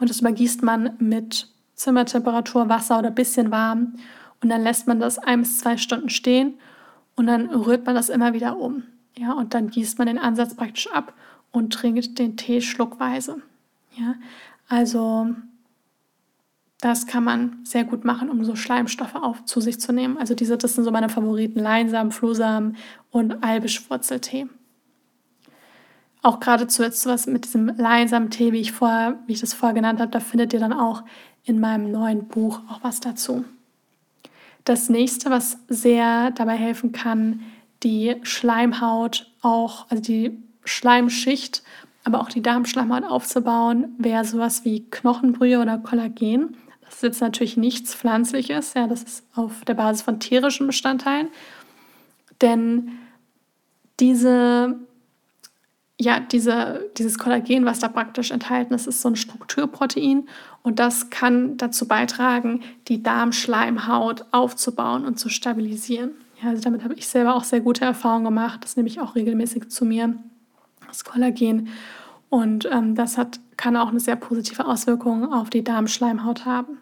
Und 0.00 0.10
das 0.10 0.20
übergießt 0.20 0.62
man 0.62 0.96
mit 0.98 1.48
Zimmertemperatur, 1.76 2.68
Wasser 2.68 2.98
oder 2.98 3.10
bisschen 3.10 3.50
warm. 3.50 3.94
Und 4.42 4.50
dann 4.50 4.62
lässt 4.62 4.86
man 4.86 5.00
das 5.00 5.18
ein 5.18 5.40
bis 5.40 5.60
zwei 5.60 5.78
Stunden 5.78 6.10
stehen 6.10 6.58
und 7.16 7.26
dann 7.26 7.50
rührt 7.50 7.86
man 7.86 7.94
das 7.94 8.08
immer 8.08 8.32
wieder 8.32 8.58
um. 8.58 8.84
Ja, 9.16 9.32
und 9.32 9.54
dann 9.54 9.70
gießt 9.70 9.98
man 9.98 10.08
den 10.08 10.18
Ansatz 10.18 10.54
praktisch 10.54 10.90
ab 10.92 11.14
und 11.52 11.72
trinkt 11.72 12.18
den 12.18 12.36
Tee 12.36 12.60
schluckweise. 12.60 13.42
Ja, 13.96 14.16
also 14.68 15.28
das 16.80 17.06
kann 17.06 17.24
man 17.24 17.60
sehr 17.64 17.84
gut 17.84 18.04
machen, 18.04 18.28
um 18.28 18.44
so 18.44 18.56
Schleimstoffe 18.56 19.14
auf 19.14 19.44
zu 19.44 19.60
sich 19.60 19.80
zu 19.80 19.92
nehmen. 19.92 20.18
Also 20.18 20.34
diese, 20.34 20.58
das 20.58 20.74
sind 20.74 20.84
so 20.84 20.90
meine 20.90 21.08
Favoriten: 21.08 21.60
Leinsamen, 21.60 22.12
Flohsamen 22.12 22.76
und 23.10 23.42
Albischwurzeltee. 23.42 24.48
Auch 26.22 26.40
geradezu 26.40 26.82
jetzt 26.82 27.06
was 27.06 27.26
mit 27.26 27.44
diesem 27.44 27.68
Leinsamen-Tee, 27.68 28.52
wie 28.52 28.60
ich 28.60 28.72
vorher, 28.72 29.18
wie 29.26 29.32
ich 29.32 29.40
das 29.40 29.54
vorher 29.54 29.74
genannt 29.74 30.00
habe, 30.00 30.10
da 30.10 30.20
findet 30.20 30.52
ihr 30.52 30.60
dann 30.60 30.72
auch 30.72 31.04
in 31.44 31.60
meinem 31.60 31.90
neuen 31.90 32.28
Buch 32.28 32.60
auch 32.68 32.82
was 32.82 33.00
dazu. 33.00 33.44
Das 34.64 34.88
nächste, 34.88 35.30
was 35.30 35.58
sehr 35.68 36.30
dabei 36.30 36.56
helfen 36.56 36.92
kann, 36.92 37.40
die 37.82 38.16
Schleimhaut 38.22 39.30
auch, 39.42 39.86
also 39.90 40.02
die 40.02 40.42
Schleimschicht, 40.64 41.62
aber 42.04 42.20
auch 42.20 42.28
die 42.28 42.42
Darmschleimhaut 42.42 43.04
aufzubauen, 43.04 43.94
wäre 43.98 44.24
sowas 44.24 44.64
wie 44.64 44.88
Knochenbrühe 44.90 45.60
oder 45.60 45.78
Kollagen. 45.78 46.56
Das 46.82 46.96
ist 46.96 47.02
jetzt 47.02 47.20
natürlich 47.20 47.56
nichts 47.56 47.94
Pflanzliches, 47.94 48.74
ja, 48.74 48.86
das 48.86 49.02
ist 49.02 49.24
auf 49.34 49.64
der 49.64 49.74
Basis 49.74 50.02
von 50.02 50.20
tierischen 50.20 50.66
Bestandteilen. 50.66 51.28
Denn 52.40 52.92
diese, 54.00 54.76
ja, 56.00 56.18
diese, 56.20 56.90
dieses 56.96 57.18
Kollagen, 57.18 57.64
was 57.64 57.78
da 57.78 57.88
praktisch 57.88 58.30
enthalten 58.30 58.74
ist, 58.74 58.86
ist 58.86 59.00
so 59.00 59.08
ein 59.08 59.16
Strukturprotein 59.16 60.28
und 60.62 60.78
das 60.78 61.10
kann 61.10 61.56
dazu 61.56 61.86
beitragen, 61.86 62.60
die 62.88 63.02
Darmschleimhaut 63.02 64.24
aufzubauen 64.32 65.04
und 65.04 65.18
zu 65.18 65.28
stabilisieren. 65.28 66.12
Ja, 66.42 66.50
also 66.50 66.62
damit 66.62 66.82
habe 66.82 66.94
ich 66.94 67.06
selber 67.06 67.36
auch 67.36 67.44
sehr 67.44 67.60
gute 67.60 67.84
Erfahrungen 67.84 68.24
gemacht. 68.24 68.64
Das 68.64 68.76
nehme 68.76 68.88
ich 68.88 69.00
auch 69.00 69.14
regelmäßig 69.14 69.68
zu 69.70 69.84
mir, 69.84 70.14
das 70.88 71.04
Kollagen. 71.04 71.68
Und 72.28 72.68
ähm, 72.70 72.96
das 72.96 73.16
hat, 73.16 73.38
kann 73.56 73.76
auch 73.76 73.88
eine 73.88 74.00
sehr 74.00 74.16
positive 74.16 74.66
Auswirkung 74.66 75.32
auf 75.32 75.48
die 75.48 75.62
Darmschleimhaut 75.62 76.44
haben 76.44 76.78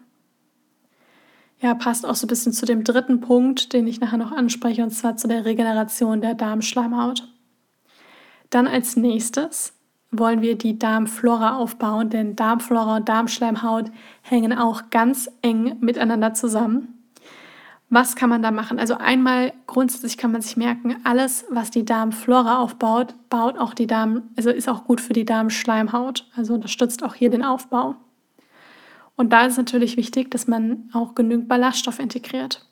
ja, 1.63 1.73
passt 1.73 2.05
auch 2.05 2.15
so 2.15 2.25
ein 2.25 2.27
bisschen 2.27 2.51
zu 2.51 2.65
dem 2.65 2.83
dritten 2.83 3.21
Punkt, 3.21 3.71
den 3.71 3.87
ich 3.87 4.01
nachher 4.01 4.17
noch 4.17 4.33
anspreche, 4.33 4.83
und 4.83 4.91
zwar 4.91 5.15
zu 5.15 5.29
der 5.29 5.45
Regeneration 5.45 6.19
der 6.19 6.35
Darmschleimhaut. 6.35 7.32
Dann 8.53 8.67
als 8.67 8.95
nächstes 8.95 9.73
wollen 10.11 10.43
wir 10.43 10.55
die 10.55 10.77
Darmflora 10.77 11.57
aufbauen, 11.57 12.11
denn 12.11 12.35
Darmflora 12.35 12.97
und 12.97 13.09
Darmschleimhaut 13.09 13.89
hängen 14.21 14.53
auch 14.53 14.91
ganz 14.91 15.27
eng 15.41 15.77
miteinander 15.79 16.35
zusammen. 16.35 17.09
Was 17.89 18.15
kann 18.15 18.29
man 18.29 18.43
da 18.43 18.51
machen? 18.51 18.77
Also 18.77 18.93
einmal 18.93 19.53
grundsätzlich 19.65 20.19
kann 20.19 20.31
man 20.31 20.41
sich 20.41 20.55
merken, 20.55 20.97
alles, 21.03 21.45
was 21.49 21.71
die 21.71 21.83
Darmflora 21.83 22.59
aufbaut, 22.59 23.15
baut 23.29 23.57
auch 23.57 23.73
die 23.73 23.87
Darm, 23.87 24.29
also 24.37 24.51
ist 24.51 24.69
auch 24.69 24.83
gut 24.83 25.01
für 25.01 25.13
die 25.13 25.25
Darmschleimhaut. 25.25 26.27
Also 26.35 26.53
unterstützt 26.53 27.01
auch 27.01 27.15
hier 27.15 27.31
den 27.31 27.43
Aufbau. 27.43 27.95
Und 29.15 29.33
da 29.33 29.47
ist 29.47 29.57
natürlich 29.57 29.97
wichtig, 29.97 30.29
dass 30.29 30.45
man 30.45 30.91
auch 30.93 31.15
genügend 31.15 31.47
Ballaststoff 31.47 31.97
integriert. 31.97 32.67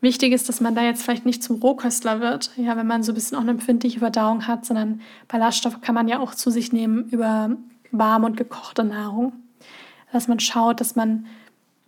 Wichtig 0.00 0.32
ist, 0.32 0.48
dass 0.48 0.60
man 0.60 0.76
da 0.76 0.82
jetzt 0.82 1.02
vielleicht 1.02 1.26
nicht 1.26 1.42
zum 1.42 1.56
Rohköstler 1.56 2.20
wird, 2.20 2.52
ja, 2.56 2.76
wenn 2.76 2.86
man 2.86 3.02
so 3.02 3.12
ein 3.12 3.14
bisschen 3.16 3.36
auch 3.36 3.42
eine 3.42 3.50
empfindliche 3.50 3.98
Verdauung 3.98 4.46
hat, 4.46 4.64
sondern 4.64 5.00
Ballaststoffe 5.26 5.80
kann 5.80 5.94
man 5.94 6.06
ja 6.06 6.20
auch 6.20 6.34
zu 6.34 6.50
sich 6.50 6.72
nehmen 6.72 7.08
über 7.10 7.50
warme 7.90 8.26
und 8.26 8.36
gekochte 8.36 8.84
Nahrung. 8.84 9.32
Dass 10.12 10.28
man 10.28 10.38
schaut, 10.38 10.80
dass 10.80 10.94
man 10.94 11.26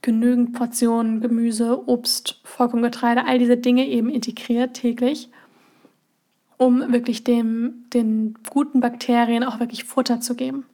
genügend 0.03 0.55
Portionen 0.55 1.21
Gemüse, 1.21 1.89
Obst, 1.89 2.41
Vollkorngetreide, 2.45 3.27
all 3.27 3.39
diese 3.39 3.57
Dinge 3.57 3.87
eben 3.87 4.09
integriert 4.09 4.75
täglich, 4.75 5.29
um 6.57 6.93
wirklich 6.93 7.23
dem, 7.23 7.85
den 7.93 8.35
guten 8.51 8.81
Bakterien 8.81 9.45
auch 9.45 9.61
wirklich 9.61 9.85
Futter 9.85 10.21
zu 10.21 10.35
geben. 10.35 10.67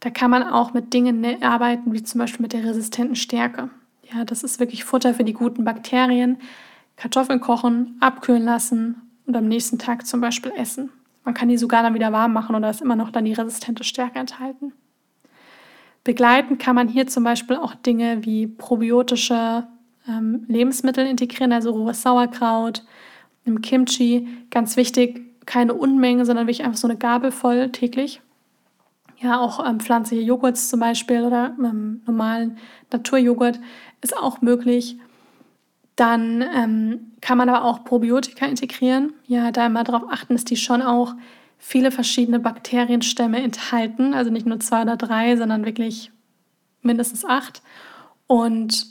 Da 0.00 0.10
kann 0.10 0.30
man 0.30 0.42
auch 0.42 0.74
mit 0.74 0.92
Dingen 0.92 1.20
ne, 1.20 1.38
arbeiten, 1.40 1.92
wie 1.92 2.02
zum 2.02 2.18
Beispiel 2.18 2.42
mit 2.42 2.52
der 2.52 2.64
resistenten 2.64 3.16
Stärke. 3.16 3.70
Ja, 4.12 4.24
das 4.24 4.42
ist 4.42 4.60
wirklich 4.60 4.84
Futter 4.84 5.14
für 5.14 5.24
die 5.24 5.32
guten 5.32 5.64
Bakterien. 5.64 6.38
Kartoffeln 6.96 7.40
kochen, 7.40 7.96
abkühlen 8.00 8.44
lassen 8.44 9.02
und 9.26 9.36
am 9.36 9.48
nächsten 9.48 9.78
Tag 9.78 10.06
zum 10.06 10.20
Beispiel 10.20 10.52
essen. 10.56 10.90
Man 11.24 11.34
kann 11.34 11.48
die 11.48 11.56
sogar 11.56 11.82
dann 11.82 11.94
wieder 11.94 12.12
warm 12.12 12.32
machen 12.32 12.54
und 12.54 12.62
da 12.62 12.70
ist 12.70 12.82
immer 12.82 12.96
noch 12.96 13.10
dann 13.10 13.24
die 13.24 13.32
resistente 13.32 13.82
Stärke 13.82 14.18
enthalten. 14.18 14.72
Begleiten 16.04 16.58
kann 16.58 16.76
man 16.76 16.88
hier 16.88 17.06
zum 17.06 17.24
Beispiel 17.24 17.56
auch 17.56 17.74
Dinge 17.74 18.24
wie 18.24 18.46
probiotische 18.46 19.66
ähm, 20.06 20.44
Lebensmittel 20.48 21.06
integrieren, 21.06 21.52
also 21.52 21.70
rohes 21.70 22.02
Sauerkraut, 22.02 22.84
im 23.46 23.62
Kimchi. 23.62 24.28
Ganz 24.50 24.76
wichtig, 24.76 25.22
keine 25.46 25.74
Unmenge, 25.74 26.26
sondern 26.26 26.46
wirklich 26.46 26.64
einfach 26.64 26.78
so 26.78 26.86
eine 26.86 26.98
Gabel 26.98 27.32
voll 27.32 27.70
täglich. 27.72 28.20
Ja, 29.24 29.40
auch 29.40 29.66
ähm, 29.66 29.80
pflanzliche 29.80 30.22
Joghurts 30.22 30.68
zum 30.68 30.80
Beispiel 30.80 31.22
oder 31.22 31.56
ähm, 31.58 32.02
normalen 32.06 32.58
Naturjoghurt 32.92 33.58
ist 34.02 34.14
auch 34.14 34.42
möglich. 34.42 34.98
Dann 35.96 36.42
ähm, 36.54 37.12
kann 37.22 37.38
man 37.38 37.48
aber 37.48 37.64
auch 37.64 37.84
Probiotika 37.84 38.44
integrieren. 38.44 39.14
Ja, 39.26 39.50
da 39.50 39.64
immer 39.64 39.82
darauf 39.82 40.02
achten, 40.10 40.34
dass 40.34 40.44
die 40.44 40.58
schon 40.58 40.82
auch 40.82 41.14
viele 41.56 41.90
verschiedene 41.90 42.38
Bakterienstämme 42.38 43.42
enthalten. 43.42 44.12
Also 44.12 44.30
nicht 44.30 44.44
nur 44.44 44.60
zwei 44.60 44.82
oder 44.82 44.98
drei, 44.98 45.38
sondern 45.38 45.64
wirklich 45.64 46.12
mindestens 46.82 47.24
acht. 47.24 47.62
Und 48.26 48.86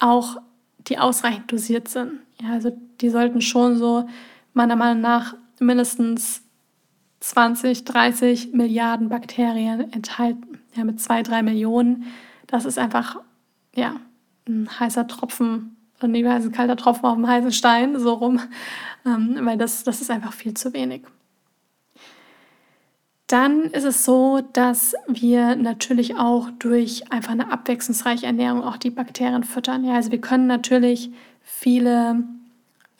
auch 0.00 0.38
die 0.78 0.98
ausreichend 0.98 1.52
dosiert 1.52 1.88
sind. 1.88 2.20
Ja, 2.40 2.52
also 2.52 2.74
die 3.02 3.10
sollten 3.10 3.42
schon 3.42 3.76
so 3.76 4.08
meiner 4.54 4.76
Meinung 4.76 5.02
nach 5.02 5.34
mindestens 5.60 6.42
20, 7.20 7.84
30 7.84 8.52
Milliarden 8.52 9.08
Bakterien 9.08 9.92
enthalten. 9.92 10.60
Ja, 10.74 10.84
mit 10.84 11.00
zwei, 11.00 11.22
drei 11.22 11.42
Millionen. 11.42 12.04
Das 12.46 12.64
ist 12.64 12.78
einfach 12.78 13.20
ja, 13.74 13.96
ein 14.46 14.68
heißer 14.78 15.06
Tropfen, 15.06 15.76
nee, 16.02 16.24
wie 16.24 16.28
heißt 16.28 16.46
ein 16.46 16.52
kalter 16.52 16.76
Tropfen 16.76 17.06
auf 17.06 17.14
dem 17.14 17.26
heißen 17.26 17.52
Stein, 17.52 17.98
so 17.98 18.14
rum, 18.14 18.40
ähm, 19.06 19.38
weil 19.42 19.58
das, 19.58 19.84
das 19.84 20.00
ist 20.00 20.10
einfach 20.10 20.32
viel 20.32 20.54
zu 20.54 20.72
wenig. 20.72 21.02
Dann 23.26 23.64
ist 23.64 23.84
es 23.84 24.06
so, 24.06 24.40
dass 24.54 24.94
wir 25.06 25.54
natürlich 25.54 26.16
auch 26.16 26.50
durch 26.58 27.12
einfach 27.12 27.32
eine 27.32 27.52
abwechslungsreiche 27.52 28.24
Ernährung 28.24 28.62
auch 28.62 28.78
die 28.78 28.90
Bakterien 28.90 29.44
füttern. 29.44 29.84
Ja, 29.84 29.94
also 29.94 30.10
wir 30.10 30.20
können 30.20 30.46
natürlich 30.46 31.10
viele 31.42 32.24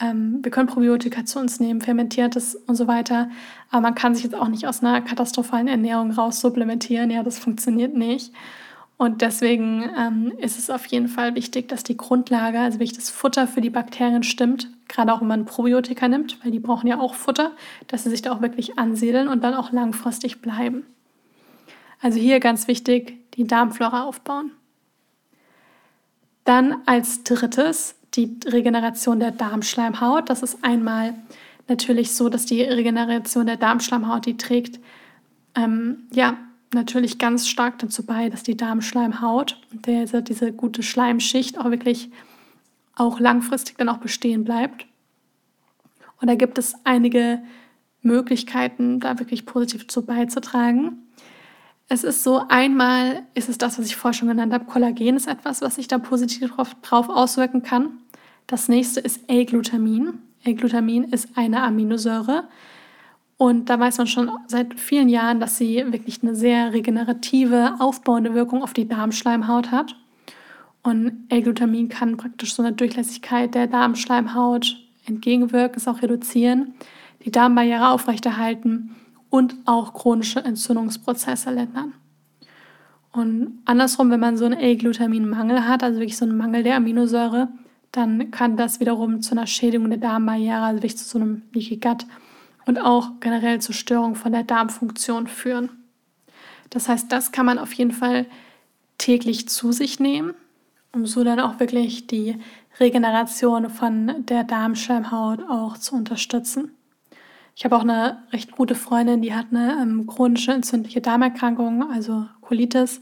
ähm, 0.00 0.38
wir 0.42 0.50
können 0.50 0.68
Probiotika 0.68 1.24
zu 1.24 1.38
uns 1.38 1.60
nehmen, 1.60 1.80
fermentiertes 1.80 2.54
und 2.54 2.76
so 2.76 2.86
weiter. 2.86 3.30
Aber 3.70 3.82
man 3.82 3.94
kann 3.94 4.14
sich 4.14 4.24
jetzt 4.24 4.34
auch 4.34 4.48
nicht 4.48 4.66
aus 4.66 4.82
einer 4.82 5.00
katastrophalen 5.00 5.68
Ernährung 5.68 6.10
raus 6.12 6.40
supplementieren. 6.40 7.10
Ja, 7.10 7.22
das 7.22 7.38
funktioniert 7.38 7.94
nicht. 7.94 8.32
Und 8.96 9.22
deswegen 9.22 9.88
ähm, 9.96 10.32
ist 10.38 10.58
es 10.58 10.70
auf 10.70 10.84
jeden 10.86 11.06
Fall 11.06 11.36
wichtig, 11.36 11.68
dass 11.68 11.84
die 11.84 11.96
Grundlage, 11.96 12.58
also 12.58 12.80
wirklich 12.80 12.98
das 12.98 13.10
Futter 13.10 13.46
für 13.46 13.60
die 13.60 13.70
Bakterien 13.70 14.24
stimmt, 14.24 14.68
gerade 14.88 15.12
auch 15.12 15.20
wenn 15.20 15.28
man 15.28 15.44
Probiotika 15.44 16.08
nimmt, 16.08 16.42
weil 16.44 16.50
die 16.50 16.58
brauchen 16.58 16.88
ja 16.88 16.98
auch 16.98 17.14
Futter, 17.14 17.52
dass 17.86 18.02
sie 18.02 18.10
sich 18.10 18.22
da 18.22 18.32
auch 18.32 18.40
wirklich 18.40 18.76
ansiedeln 18.76 19.28
und 19.28 19.44
dann 19.44 19.54
auch 19.54 19.70
langfristig 19.70 20.40
bleiben. 20.42 20.84
Also 22.00 22.18
hier 22.18 22.40
ganz 22.40 22.66
wichtig, 22.66 23.18
die 23.34 23.46
Darmflora 23.46 24.02
aufbauen. 24.04 24.50
Dann 26.44 26.78
als 26.86 27.22
drittes 27.22 27.97
die 28.18 28.36
Regeneration 28.46 29.20
der 29.20 29.30
Darmschleimhaut. 29.30 30.28
Das 30.28 30.42
ist 30.42 30.58
einmal 30.62 31.14
natürlich 31.68 32.12
so, 32.12 32.28
dass 32.28 32.46
die 32.46 32.62
Regeneration 32.62 33.46
der 33.46 33.56
Darmschleimhaut, 33.56 34.26
die 34.26 34.36
trägt 34.36 34.80
ähm, 35.54 36.08
ja 36.12 36.36
natürlich 36.74 37.18
ganz 37.18 37.48
stark 37.48 37.78
dazu 37.78 38.04
bei, 38.04 38.28
dass 38.28 38.42
die 38.42 38.56
Darmschleimhaut, 38.56 39.60
diese, 39.72 40.22
diese 40.22 40.52
gute 40.52 40.82
Schleimschicht 40.82 41.58
auch 41.58 41.70
wirklich 41.70 42.10
auch 42.96 43.20
langfristig 43.20 43.78
dann 43.78 43.88
auch 43.88 43.98
bestehen 43.98 44.44
bleibt. 44.44 44.86
Und 46.20 46.26
da 46.28 46.34
gibt 46.34 46.58
es 46.58 46.74
einige 46.84 47.40
Möglichkeiten, 48.02 48.98
da 48.98 49.18
wirklich 49.20 49.46
positiv 49.46 49.86
zu 49.86 50.04
beizutragen. 50.04 51.04
Es 51.88 52.04
ist 52.04 52.22
so, 52.22 52.42
einmal 52.48 53.22
ist 53.34 53.48
es 53.48 53.56
das, 53.56 53.78
was 53.78 53.86
ich 53.86 53.96
vorher 53.96 54.18
schon 54.18 54.28
genannt 54.28 54.52
habe. 54.52 54.66
Kollagen 54.66 55.16
ist 55.16 55.28
etwas, 55.28 55.62
was 55.62 55.76
sich 55.76 55.88
da 55.88 55.98
positiv 55.98 56.50
drauf, 56.50 56.74
drauf 56.82 57.08
auswirken 57.08 57.62
kann. 57.62 57.98
Das 58.48 58.66
nächste 58.66 59.00
ist 59.00 59.20
L-Glutamin. 59.28 60.20
L-Glutamin 60.42 61.04
ist 61.04 61.28
eine 61.36 61.62
Aminosäure. 61.62 62.48
Und 63.36 63.68
da 63.68 63.78
weiß 63.78 63.98
man 63.98 64.06
schon 64.06 64.30
seit 64.46 64.80
vielen 64.80 65.10
Jahren, 65.10 65.38
dass 65.38 65.58
sie 65.58 65.84
wirklich 65.92 66.22
eine 66.22 66.34
sehr 66.34 66.72
regenerative, 66.72 67.74
aufbauende 67.78 68.32
Wirkung 68.32 68.62
auf 68.62 68.72
die 68.72 68.88
Darmschleimhaut 68.88 69.70
hat. 69.70 69.94
Und 70.82 71.26
L-Glutamin 71.28 71.90
kann 71.90 72.16
praktisch 72.16 72.54
so 72.54 72.62
eine 72.62 72.72
Durchlässigkeit 72.72 73.54
der 73.54 73.66
Darmschleimhaut 73.66 74.78
entgegenwirken, 75.04 75.76
es 75.76 75.86
auch 75.86 76.00
reduzieren, 76.00 76.72
die 77.26 77.30
Darmbarriere 77.30 77.90
aufrechterhalten 77.90 78.96
und 79.28 79.56
auch 79.66 79.92
chronische 79.92 80.40
Entzündungsprozesse 80.40 81.50
lindern. 81.50 81.92
Und 83.12 83.58
andersrum, 83.66 84.10
wenn 84.10 84.20
man 84.20 84.38
so 84.38 84.46
einen 84.46 84.58
L-Glutamin-Mangel 84.58 85.68
hat, 85.68 85.82
also 85.82 86.00
wirklich 86.00 86.16
so 86.16 86.24
einen 86.24 86.38
Mangel 86.38 86.62
der 86.62 86.76
Aminosäure, 86.76 87.48
dann 87.92 88.30
kann 88.30 88.56
das 88.56 88.80
wiederum 88.80 89.22
zu 89.22 89.32
einer 89.32 89.46
Schädigung 89.46 89.88
der 89.88 89.98
Darmbarriere, 89.98 90.60
also 90.60 90.76
wirklich 90.76 90.98
zu 90.98 91.04
so 91.04 91.18
einem 91.18 91.42
Leaky 91.52 91.76
Gut 91.76 92.06
und 92.66 92.78
auch 92.78 93.12
generell 93.20 93.60
zur 93.60 93.74
Störung 93.74 94.14
von 94.14 94.32
der 94.32 94.44
Darmfunktion 94.44 95.26
führen. 95.26 95.70
Das 96.70 96.88
heißt, 96.88 97.10
das 97.10 97.32
kann 97.32 97.46
man 97.46 97.58
auf 97.58 97.72
jeden 97.72 97.92
Fall 97.92 98.26
täglich 98.98 99.48
zu 99.48 99.72
sich 99.72 100.00
nehmen, 100.00 100.34
um 100.92 101.06
so 101.06 101.24
dann 101.24 101.40
auch 101.40 101.60
wirklich 101.60 102.06
die 102.06 102.36
Regeneration 102.78 103.70
von 103.70 104.26
der 104.26 104.44
Darmschleimhaut 104.44 105.40
auch 105.48 105.78
zu 105.78 105.94
unterstützen. 105.94 106.72
Ich 107.56 107.64
habe 107.64 107.76
auch 107.76 107.82
eine 107.82 108.22
recht 108.32 108.52
gute 108.52 108.74
Freundin, 108.74 109.22
die 109.22 109.34
hat 109.34 109.46
eine 109.50 109.78
ähm, 109.82 110.06
chronische 110.06 110.52
entzündliche 110.52 111.00
Darmerkrankung, 111.00 111.90
also 111.90 112.26
Colitis. 112.40 113.00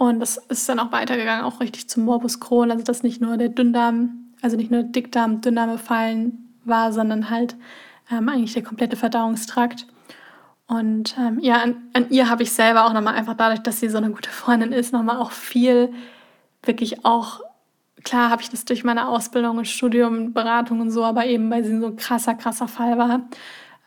Und 0.00 0.18
das 0.18 0.38
ist 0.38 0.66
dann 0.66 0.80
auch 0.80 0.92
weitergegangen, 0.92 1.44
auch 1.44 1.60
richtig 1.60 1.90
zum 1.90 2.06
Morbus 2.06 2.40
Crohn. 2.40 2.70
Also 2.70 2.82
dass 2.82 3.02
nicht 3.02 3.20
nur 3.20 3.36
der 3.36 3.50
Dünndarm, 3.50 4.32
also 4.40 4.56
nicht 4.56 4.70
nur 4.70 4.82
Dickdarm, 4.82 5.42
Dünndarm 5.42 5.72
befallen 5.72 6.54
war, 6.64 6.94
sondern 6.94 7.28
halt 7.28 7.54
ähm, 8.10 8.26
eigentlich 8.30 8.54
der 8.54 8.62
komplette 8.62 8.96
Verdauungstrakt. 8.96 9.86
Und 10.66 11.14
ähm, 11.18 11.38
ja, 11.40 11.56
an, 11.56 11.76
an 11.92 12.06
ihr 12.08 12.30
habe 12.30 12.44
ich 12.44 12.50
selber 12.50 12.86
auch 12.86 12.94
nochmal 12.94 13.14
einfach 13.14 13.34
dadurch, 13.34 13.60
dass 13.60 13.80
sie 13.80 13.90
so 13.90 13.98
eine 13.98 14.10
gute 14.10 14.30
Freundin 14.30 14.72
ist, 14.72 14.94
nochmal 14.94 15.18
auch 15.18 15.32
viel, 15.32 15.92
wirklich 16.62 17.04
auch, 17.04 17.40
klar 18.02 18.30
habe 18.30 18.40
ich 18.40 18.48
das 18.48 18.64
durch 18.64 18.84
meine 18.84 19.06
Ausbildung 19.06 19.58
und 19.58 19.68
Studium, 19.68 20.32
Beratung 20.32 20.80
und 20.80 20.90
so, 20.92 21.04
aber 21.04 21.26
eben 21.26 21.50
weil 21.50 21.62
sie 21.62 21.78
so 21.78 21.88
ein 21.88 21.96
krasser, 21.96 22.34
krasser 22.34 22.68
Fall 22.68 22.96
war, 22.96 23.28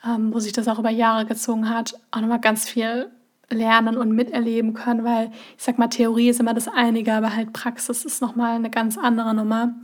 ähm, 0.06 0.32
wo 0.32 0.39
sich 0.39 0.54
das 0.54 0.67
auch 0.67 0.78
über 0.78 0.91
Jahre 0.91 1.26
gezogen 1.26 1.71
hat, 1.71 1.95
auch 2.12 2.21
nochmal 2.21 2.39
ganz 2.39 2.69
viel 2.69 3.10
lernen 3.49 3.97
und 3.97 4.12
miterleben 4.12 4.73
können, 4.73 5.03
weil 5.03 5.32
ich 5.58 5.63
sag 5.63 5.77
mal, 5.77 5.88
Theorie 5.88 6.29
ist 6.29 6.39
immer 6.39 6.53
das 6.53 6.67
einige, 6.67 7.13
aber 7.13 7.36
halt 7.36 7.53
Praxis 7.53 8.06
ist 8.06 8.21
nochmal 8.21 8.56
eine 8.56 8.69
ganz 8.69 8.97
andere 8.97 9.34
Nummer. 9.34 9.75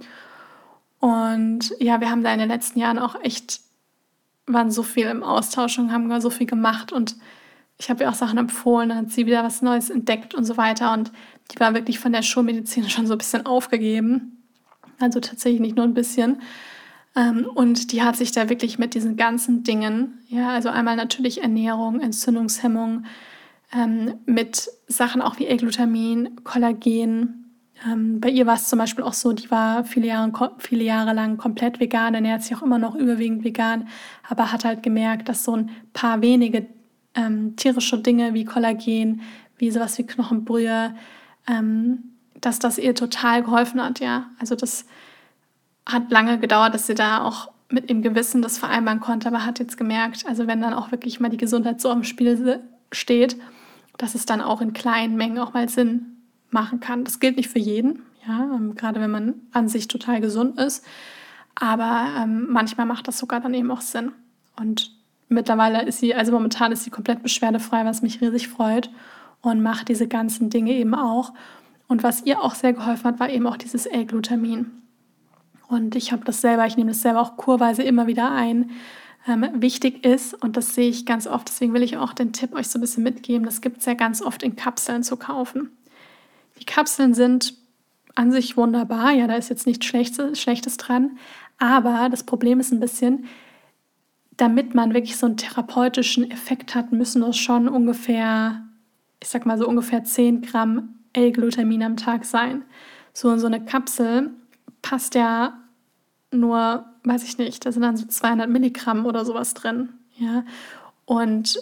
Und 0.99 1.73
ja, 1.79 2.01
wir 2.01 2.09
haben 2.09 2.23
da 2.23 2.33
in 2.33 2.39
den 2.39 2.49
letzten 2.49 2.79
Jahren 2.79 2.99
auch 2.99 3.15
echt, 3.23 3.61
waren 4.47 4.71
so 4.71 4.83
viel 4.83 5.07
im 5.07 5.23
Austausch 5.23 5.79
und 5.79 5.91
haben 5.91 6.19
so 6.21 6.29
viel 6.29 6.47
gemacht 6.47 6.91
und 6.91 7.15
ich 7.77 7.89
habe 7.89 8.03
ihr 8.03 8.09
auch 8.09 8.15
Sachen 8.15 8.37
empfohlen, 8.37 8.89
dann 8.89 8.97
hat 8.99 9.11
sie 9.11 9.25
wieder 9.25 9.43
was 9.43 9.61
Neues 9.61 9.89
entdeckt 9.89 10.35
und 10.35 10.43
so 10.43 10.57
weiter 10.57 10.91
und 10.93 11.11
die 11.51 11.59
war 11.59 11.73
wirklich 11.73 11.99
von 11.99 12.11
der 12.11 12.21
Schulmedizin 12.21 12.89
schon 12.89 13.07
so 13.07 13.13
ein 13.13 13.17
bisschen 13.17 13.45
aufgegeben. 13.45 14.35
Also 14.99 15.21
tatsächlich 15.21 15.61
nicht 15.61 15.77
nur 15.77 15.85
ein 15.85 15.93
bisschen. 15.93 16.41
Ähm, 17.15 17.47
und 17.53 17.93
die 17.93 18.03
hat 18.03 18.17
sich 18.17 18.33
da 18.33 18.49
wirklich 18.49 18.77
mit 18.79 18.93
diesen 18.93 19.15
ganzen 19.15 19.63
Dingen, 19.63 20.19
ja, 20.27 20.49
also 20.49 20.69
einmal 20.69 20.97
natürlich 20.97 21.41
Ernährung, 21.41 22.01
Entzündungshemmung, 22.01 23.05
ähm, 23.73 24.15
mit 24.25 24.69
Sachen 24.87 25.21
auch 25.21 25.39
wie 25.39 25.47
L-Glutamin, 25.47 26.43
Kollagen. 26.43 27.53
Ähm, 27.85 28.19
bei 28.19 28.29
ihr 28.29 28.45
war 28.45 28.55
es 28.55 28.67
zum 28.67 28.79
Beispiel 28.79 29.03
auch 29.03 29.13
so, 29.13 29.31
die 29.31 29.49
war 29.51 29.83
viele 29.83 30.07
Jahre, 30.07 30.55
viele 30.57 30.83
Jahre 30.83 31.13
lang 31.13 31.37
komplett 31.37 31.79
vegan, 31.79 32.13
ernährt 32.13 32.43
sich 32.43 32.55
auch 32.55 32.61
immer 32.61 32.77
noch 32.77 32.95
überwiegend 32.95 33.43
vegan, 33.43 33.87
aber 34.27 34.51
hat 34.51 34.65
halt 34.65 34.83
gemerkt, 34.83 35.29
dass 35.29 35.43
so 35.43 35.55
ein 35.55 35.69
paar 35.93 36.21
wenige 36.21 36.67
ähm, 37.15 37.55
tierische 37.55 37.99
Dinge 37.99 38.33
wie 38.33 38.45
Kollagen, 38.45 39.21
wie 39.57 39.71
sowas 39.71 39.97
wie 39.97 40.05
Knochenbrühe, 40.05 40.95
ähm, 41.47 42.03
dass 42.41 42.59
das 42.59 42.77
ihr 42.77 42.95
total 42.95 43.43
geholfen 43.43 43.81
hat, 43.83 43.99
ja. 43.99 44.29
Also 44.39 44.55
das 44.55 44.85
hat 45.85 46.11
lange 46.11 46.39
gedauert, 46.39 46.73
dass 46.73 46.87
sie 46.87 46.95
da 46.95 47.23
auch 47.23 47.51
mit 47.69 47.89
dem 47.89 48.01
Gewissen 48.01 48.41
das 48.41 48.57
vereinbaren 48.57 48.99
konnte, 48.99 49.27
aber 49.27 49.45
hat 49.45 49.59
jetzt 49.59 49.77
gemerkt, 49.77 50.25
also 50.27 50.47
wenn 50.47 50.61
dann 50.61 50.73
auch 50.73 50.91
wirklich 50.91 51.19
mal 51.19 51.29
die 51.29 51.37
Gesundheit 51.37 51.79
so 51.81 51.91
im 51.91 52.03
Spiel 52.03 52.61
steht, 52.91 53.37
dass 53.99 54.15
es 54.15 54.25
dann 54.25 54.41
auch 54.41 54.61
in 54.61 54.73
kleinen 54.73 55.15
Mengen 55.15 55.37
auch 55.37 55.53
mal 55.53 55.69
Sinn 55.69 56.17
machen 56.49 56.79
kann. 56.79 57.03
Das 57.03 57.19
gilt 57.19 57.37
nicht 57.37 57.49
für 57.49 57.59
jeden, 57.59 58.01
ja, 58.27 58.55
ähm, 58.55 58.73
gerade 58.73 58.99
wenn 58.99 59.11
man 59.11 59.35
an 59.51 59.67
sich 59.67 59.87
total 59.87 60.21
gesund 60.21 60.59
ist, 60.59 60.83
aber 61.53 62.07
ähm, 62.17 62.47
manchmal 62.49 62.87
macht 62.87 63.07
das 63.07 63.19
sogar 63.19 63.41
dann 63.41 63.53
eben 63.53 63.69
auch 63.69 63.81
Sinn. 63.81 64.13
Und 64.57 64.91
mittlerweile 65.27 65.83
ist 65.83 65.99
sie, 65.99 66.15
also 66.15 66.31
momentan 66.31 66.71
ist 66.71 66.85
sie 66.85 66.89
komplett 66.89 67.21
beschwerdefrei, 67.21 67.85
was 67.85 68.01
mich 68.01 68.21
riesig 68.21 68.47
freut 68.47 68.89
und 69.41 69.61
macht 69.61 69.89
diese 69.89 70.07
ganzen 70.07 70.49
Dinge 70.49 70.71
eben 70.71 70.95
auch. 70.95 71.33
Und 71.87 72.01
was 72.01 72.25
ihr 72.25 72.41
auch 72.41 72.55
sehr 72.55 72.73
geholfen 72.73 73.05
hat, 73.05 73.19
war 73.19 73.29
eben 73.29 73.47
auch 73.47 73.57
dieses 73.57 73.85
L-Glutamin. 73.85 74.71
Und 75.67 75.95
ich 75.95 76.11
habe 76.11 76.23
das 76.23 76.41
selber, 76.41 76.65
ich 76.65 76.77
nehme 76.77 76.91
das 76.91 77.01
selber 77.01 77.21
auch 77.21 77.37
kurweise 77.37 77.83
immer 77.83 78.07
wieder 78.07 78.31
ein. 78.31 78.71
Ähm, 79.27 79.45
wichtig 79.55 80.05
ist, 80.05 80.33
und 80.33 80.55
das 80.57 80.73
sehe 80.75 80.89
ich 80.89 81.05
ganz 81.05 81.27
oft, 81.27 81.47
deswegen 81.49 81.73
will 81.73 81.83
ich 81.83 81.97
auch 81.97 82.13
den 82.13 82.31
Tipp 82.31 82.53
euch 82.53 82.67
so 82.67 82.79
ein 82.79 82.81
bisschen 82.81 83.03
mitgeben, 83.03 83.45
das 83.45 83.61
gibt 83.61 83.79
es 83.79 83.85
ja 83.85 83.93
ganz 83.93 84.21
oft 84.21 84.43
in 84.43 84.55
Kapseln 84.55 85.03
zu 85.03 85.17
kaufen. 85.17 85.71
Die 86.59 86.65
Kapseln 86.65 87.13
sind 87.13 87.53
an 88.15 88.31
sich 88.31 88.57
wunderbar, 88.57 89.11
ja, 89.11 89.27
da 89.27 89.35
ist 89.35 89.49
jetzt 89.49 89.67
nichts 89.67 89.85
Schlechtes, 89.85 90.39
Schlechtes 90.39 90.77
dran, 90.77 91.17
aber 91.57 92.07
das 92.09 92.23
Problem 92.23 92.59
ist 92.59 92.71
ein 92.71 92.79
bisschen, 92.79 93.25
damit 94.37 94.73
man 94.73 94.93
wirklich 94.93 95.17
so 95.17 95.25
einen 95.25 95.35
therapeutischen 95.35 96.31
Effekt 96.31 96.73
hat, 96.73 96.93
müssen 96.93 97.21
das 97.21 97.37
schon 97.37 97.67
ungefähr, 97.67 98.63
ich 99.21 99.27
sag 99.27 99.45
mal 99.45 99.57
so 99.57 99.67
ungefähr 99.67 100.05
10 100.05 100.41
Gramm 100.41 100.95
L-Glutamin 101.11 101.83
am 101.83 101.97
Tag 101.97 102.23
sein. 102.23 102.63
So 103.13 103.29
in 103.31 103.39
so 103.39 103.47
eine 103.47 103.63
Kapsel 103.63 104.31
passt 104.81 105.15
ja 105.15 105.58
nur, 106.31 106.85
weiß 107.03 107.23
ich 107.23 107.37
nicht, 107.37 107.65
da 107.65 107.71
sind 107.71 107.81
dann 107.81 107.97
so 107.97 108.05
200 108.05 108.49
Milligramm 108.49 109.05
oder 109.05 109.25
sowas 109.25 109.53
drin. 109.53 109.89
Ja? 110.17 110.43
Und 111.05 111.59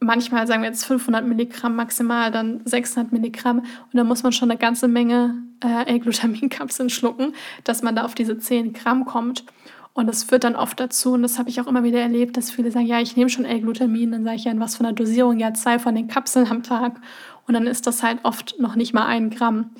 manchmal 0.00 0.46
sagen 0.46 0.62
wir 0.62 0.68
jetzt 0.68 0.84
500 0.84 1.26
Milligramm 1.26 1.76
maximal, 1.76 2.30
dann 2.30 2.62
600 2.64 3.12
Milligramm. 3.12 3.60
Und 3.60 3.94
dann 3.94 4.06
muss 4.06 4.22
man 4.22 4.32
schon 4.32 4.50
eine 4.50 4.58
ganze 4.58 4.88
Menge 4.88 5.36
äh, 5.62 5.86
L-Glutaminkapseln 5.86 6.90
schlucken, 6.90 7.34
dass 7.64 7.82
man 7.82 7.96
da 7.96 8.04
auf 8.04 8.14
diese 8.14 8.38
10 8.38 8.72
Gramm 8.72 9.04
kommt. 9.04 9.44
Und 9.92 10.08
das 10.08 10.24
führt 10.24 10.42
dann 10.42 10.56
oft 10.56 10.80
dazu, 10.80 11.12
und 11.12 11.22
das 11.22 11.38
habe 11.38 11.48
ich 11.48 11.60
auch 11.60 11.68
immer 11.68 11.84
wieder 11.84 12.00
erlebt, 12.00 12.36
dass 12.36 12.50
viele 12.50 12.72
sagen, 12.72 12.86
ja, 12.86 13.00
ich 13.00 13.16
nehme 13.16 13.30
schon 13.30 13.44
L-Glutamin. 13.44 14.10
Dann 14.10 14.24
sage 14.24 14.36
ich 14.36 14.44
ja, 14.44 14.50
in 14.50 14.58
was 14.58 14.76
von 14.76 14.84
der 14.84 14.92
Dosierung? 14.92 15.38
Ja, 15.38 15.54
zwei 15.54 15.78
von 15.78 15.94
den 15.94 16.08
Kapseln 16.08 16.50
am 16.50 16.64
Tag. 16.64 17.00
Und 17.46 17.54
dann 17.54 17.68
ist 17.68 17.86
das 17.86 18.02
halt 18.02 18.18
oft 18.24 18.56
noch 18.58 18.74
nicht 18.74 18.92
mal 18.92 19.06
ein 19.06 19.30
Gramm. 19.30 19.70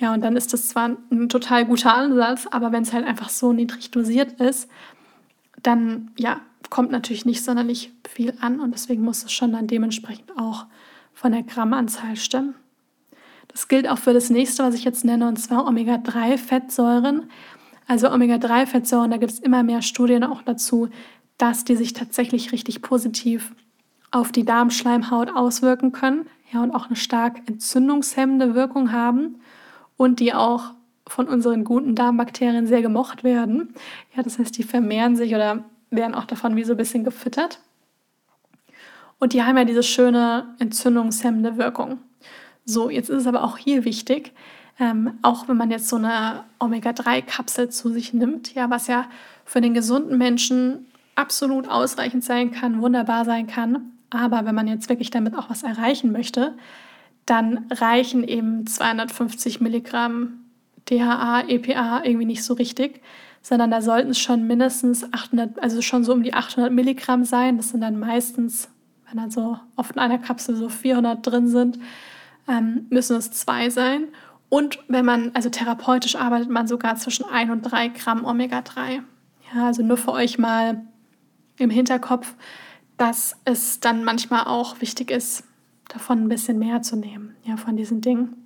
Ja, 0.00 0.14
und 0.14 0.22
dann 0.22 0.34
ist 0.34 0.54
das 0.54 0.68
zwar 0.68 0.96
ein 1.10 1.28
total 1.28 1.66
guter 1.66 1.94
Ansatz, 1.94 2.46
aber 2.50 2.72
wenn 2.72 2.82
es 2.82 2.92
halt 2.94 3.06
einfach 3.06 3.28
so 3.28 3.52
niedrig 3.52 3.90
dosiert 3.90 4.40
ist, 4.40 4.70
dann 5.62 6.10
ja, 6.16 6.40
kommt 6.70 6.90
natürlich 6.90 7.26
nicht 7.26 7.44
sonderlich 7.44 7.92
viel 8.08 8.32
an 8.40 8.60
und 8.60 8.72
deswegen 8.72 9.02
muss 9.02 9.24
es 9.24 9.32
schon 9.32 9.52
dann 9.52 9.66
dementsprechend 9.66 10.38
auch 10.38 10.64
von 11.12 11.32
der 11.32 11.42
Grammanzahl 11.42 12.16
stimmen. 12.16 12.54
Das 13.48 13.68
gilt 13.68 13.86
auch 13.86 13.98
für 13.98 14.14
das 14.14 14.30
nächste, 14.30 14.62
was 14.62 14.74
ich 14.74 14.84
jetzt 14.84 15.04
nenne, 15.04 15.28
und 15.28 15.36
zwar 15.36 15.66
Omega-3-Fettsäuren. 15.66 17.28
Also 17.86 18.10
Omega-3-Fettsäuren, 18.10 19.10
da 19.10 19.18
gibt 19.18 19.32
es 19.32 19.38
immer 19.38 19.62
mehr 19.62 19.82
Studien 19.82 20.24
auch 20.24 20.40
dazu, 20.40 20.88
dass 21.36 21.64
die 21.64 21.76
sich 21.76 21.92
tatsächlich 21.92 22.52
richtig 22.52 22.80
positiv 22.80 23.52
auf 24.12 24.32
die 24.32 24.46
Darmschleimhaut 24.46 25.30
auswirken 25.34 25.92
können 25.92 26.26
ja, 26.52 26.62
und 26.62 26.70
auch 26.70 26.86
eine 26.86 26.96
stark 26.96 27.42
entzündungshemmende 27.46 28.54
Wirkung 28.54 28.92
haben 28.92 29.40
und 30.00 30.18
die 30.18 30.32
auch 30.32 30.72
von 31.06 31.28
unseren 31.28 31.62
guten 31.62 31.94
Darmbakterien 31.94 32.66
sehr 32.66 32.80
gemocht 32.80 33.22
werden. 33.22 33.74
Ja, 34.16 34.22
das 34.22 34.38
heißt, 34.38 34.56
die 34.56 34.62
vermehren 34.62 35.14
sich 35.14 35.34
oder 35.34 35.62
werden 35.90 36.14
auch 36.14 36.24
davon 36.24 36.56
wie 36.56 36.64
so 36.64 36.72
ein 36.72 36.78
bisschen 36.78 37.04
gefüttert. 37.04 37.60
Und 39.18 39.34
die 39.34 39.42
haben 39.42 39.58
ja 39.58 39.66
diese 39.66 39.82
schöne 39.82 40.54
entzündungshemmende 40.58 41.58
Wirkung. 41.58 41.98
So, 42.64 42.88
jetzt 42.88 43.10
ist 43.10 43.18
es 43.18 43.26
aber 43.26 43.44
auch 43.44 43.58
hier 43.58 43.84
wichtig, 43.84 44.32
ähm, 44.78 45.18
auch 45.20 45.48
wenn 45.48 45.58
man 45.58 45.70
jetzt 45.70 45.88
so 45.88 45.96
eine 45.96 46.44
Omega-3-Kapsel 46.60 47.68
zu 47.68 47.90
sich 47.90 48.14
nimmt, 48.14 48.54
ja, 48.54 48.70
was 48.70 48.86
ja 48.86 49.04
für 49.44 49.60
den 49.60 49.74
gesunden 49.74 50.16
Menschen 50.16 50.86
absolut 51.14 51.68
ausreichend 51.68 52.24
sein 52.24 52.52
kann, 52.52 52.80
wunderbar 52.80 53.26
sein 53.26 53.46
kann. 53.46 53.92
Aber 54.08 54.46
wenn 54.46 54.54
man 54.54 54.66
jetzt 54.66 54.88
wirklich 54.88 55.10
damit 55.10 55.36
auch 55.36 55.50
was 55.50 55.62
erreichen 55.62 56.10
möchte, 56.10 56.54
dann 57.30 57.66
reichen 57.70 58.24
eben 58.24 58.66
250 58.66 59.60
Milligramm 59.60 60.40
DHA, 60.88 61.42
EPA 61.48 62.02
irgendwie 62.04 62.26
nicht 62.26 62.42
so 62.42 62.54
richtig, 62.54 63.00
sondern 63.40 63.70
da 63.70 63.80
sollten 63.82 64.10
es 64.10 64.18
schon 64.18 64.48
mindestens 64.48 65.04
800, 65.12 65.62
also 65.62 65.80
schon 65.80 66.02
so 66.02 66.12
um 66.12 66.24
die 66.24 66.34
800 66.34 66.72
Milligramm 66.72 67.24
sein. 67.24 67.56
Das 67.56 67.68
sind 67.68 67.82
dann 67.82 68.00
meistens, 68.00 68.68
wenn 69.06 69.18
dann 69.18 69.30
so 69.30 69.58
oft 69.76 69.92
in 69.92 70.00
einer 70.00 70.18
Kapsel 70.18 70.56
so 70.56 70.68
400 70.68 71.24
drin 71.24 71.46
sind, 71.46 71.78
ähm, 72.48 72.86
müssen 72.90 73.16
es 73.16 73.30
zwei 73.30 73.70
sein. 73.70 74.08
Und 74.48 74.80
wenn 74.88 75.04
man, 75.04 75.30
also 75.34 75.50
therapeutisch 75.50 76.16
arbeitet 76.16 76.50
man 76.50 76.66
sogar 76.66 76.96
zwischen 76.96 77.24
1 77.24 77.52
und 77.52 77.62
3 77.62 77.88
Gramm 77.88 78.24
Omega-3. 78.24 79.02
Ja, 79.54 79.66
also 79.66 79.84
nur 79.84 79.96
für 79.96 80.12
euch 80.12 80.36
mal 80.36 80.84
im 81.58 81.70
Hinterkopf, 81.70 82.34
dass 82.96 83.36
es 83.44 83.78
dann 83.78 84.02
manchmal 84.02 84.44
auch 84.44 84.80
wichtig 84.80 85.12
ist, 85.12 85.44
davon 85.92 86.24
ein 86.24 86.28
bisschen 86.28 86.58
mehr 86.58 86.82
zu 86.82 86.96
nehmen, 86.96 87.36
ja, 87.44 87.56
von 87.56 87.76
diesen 87.76 88.00
Dingen. 88.00 88.36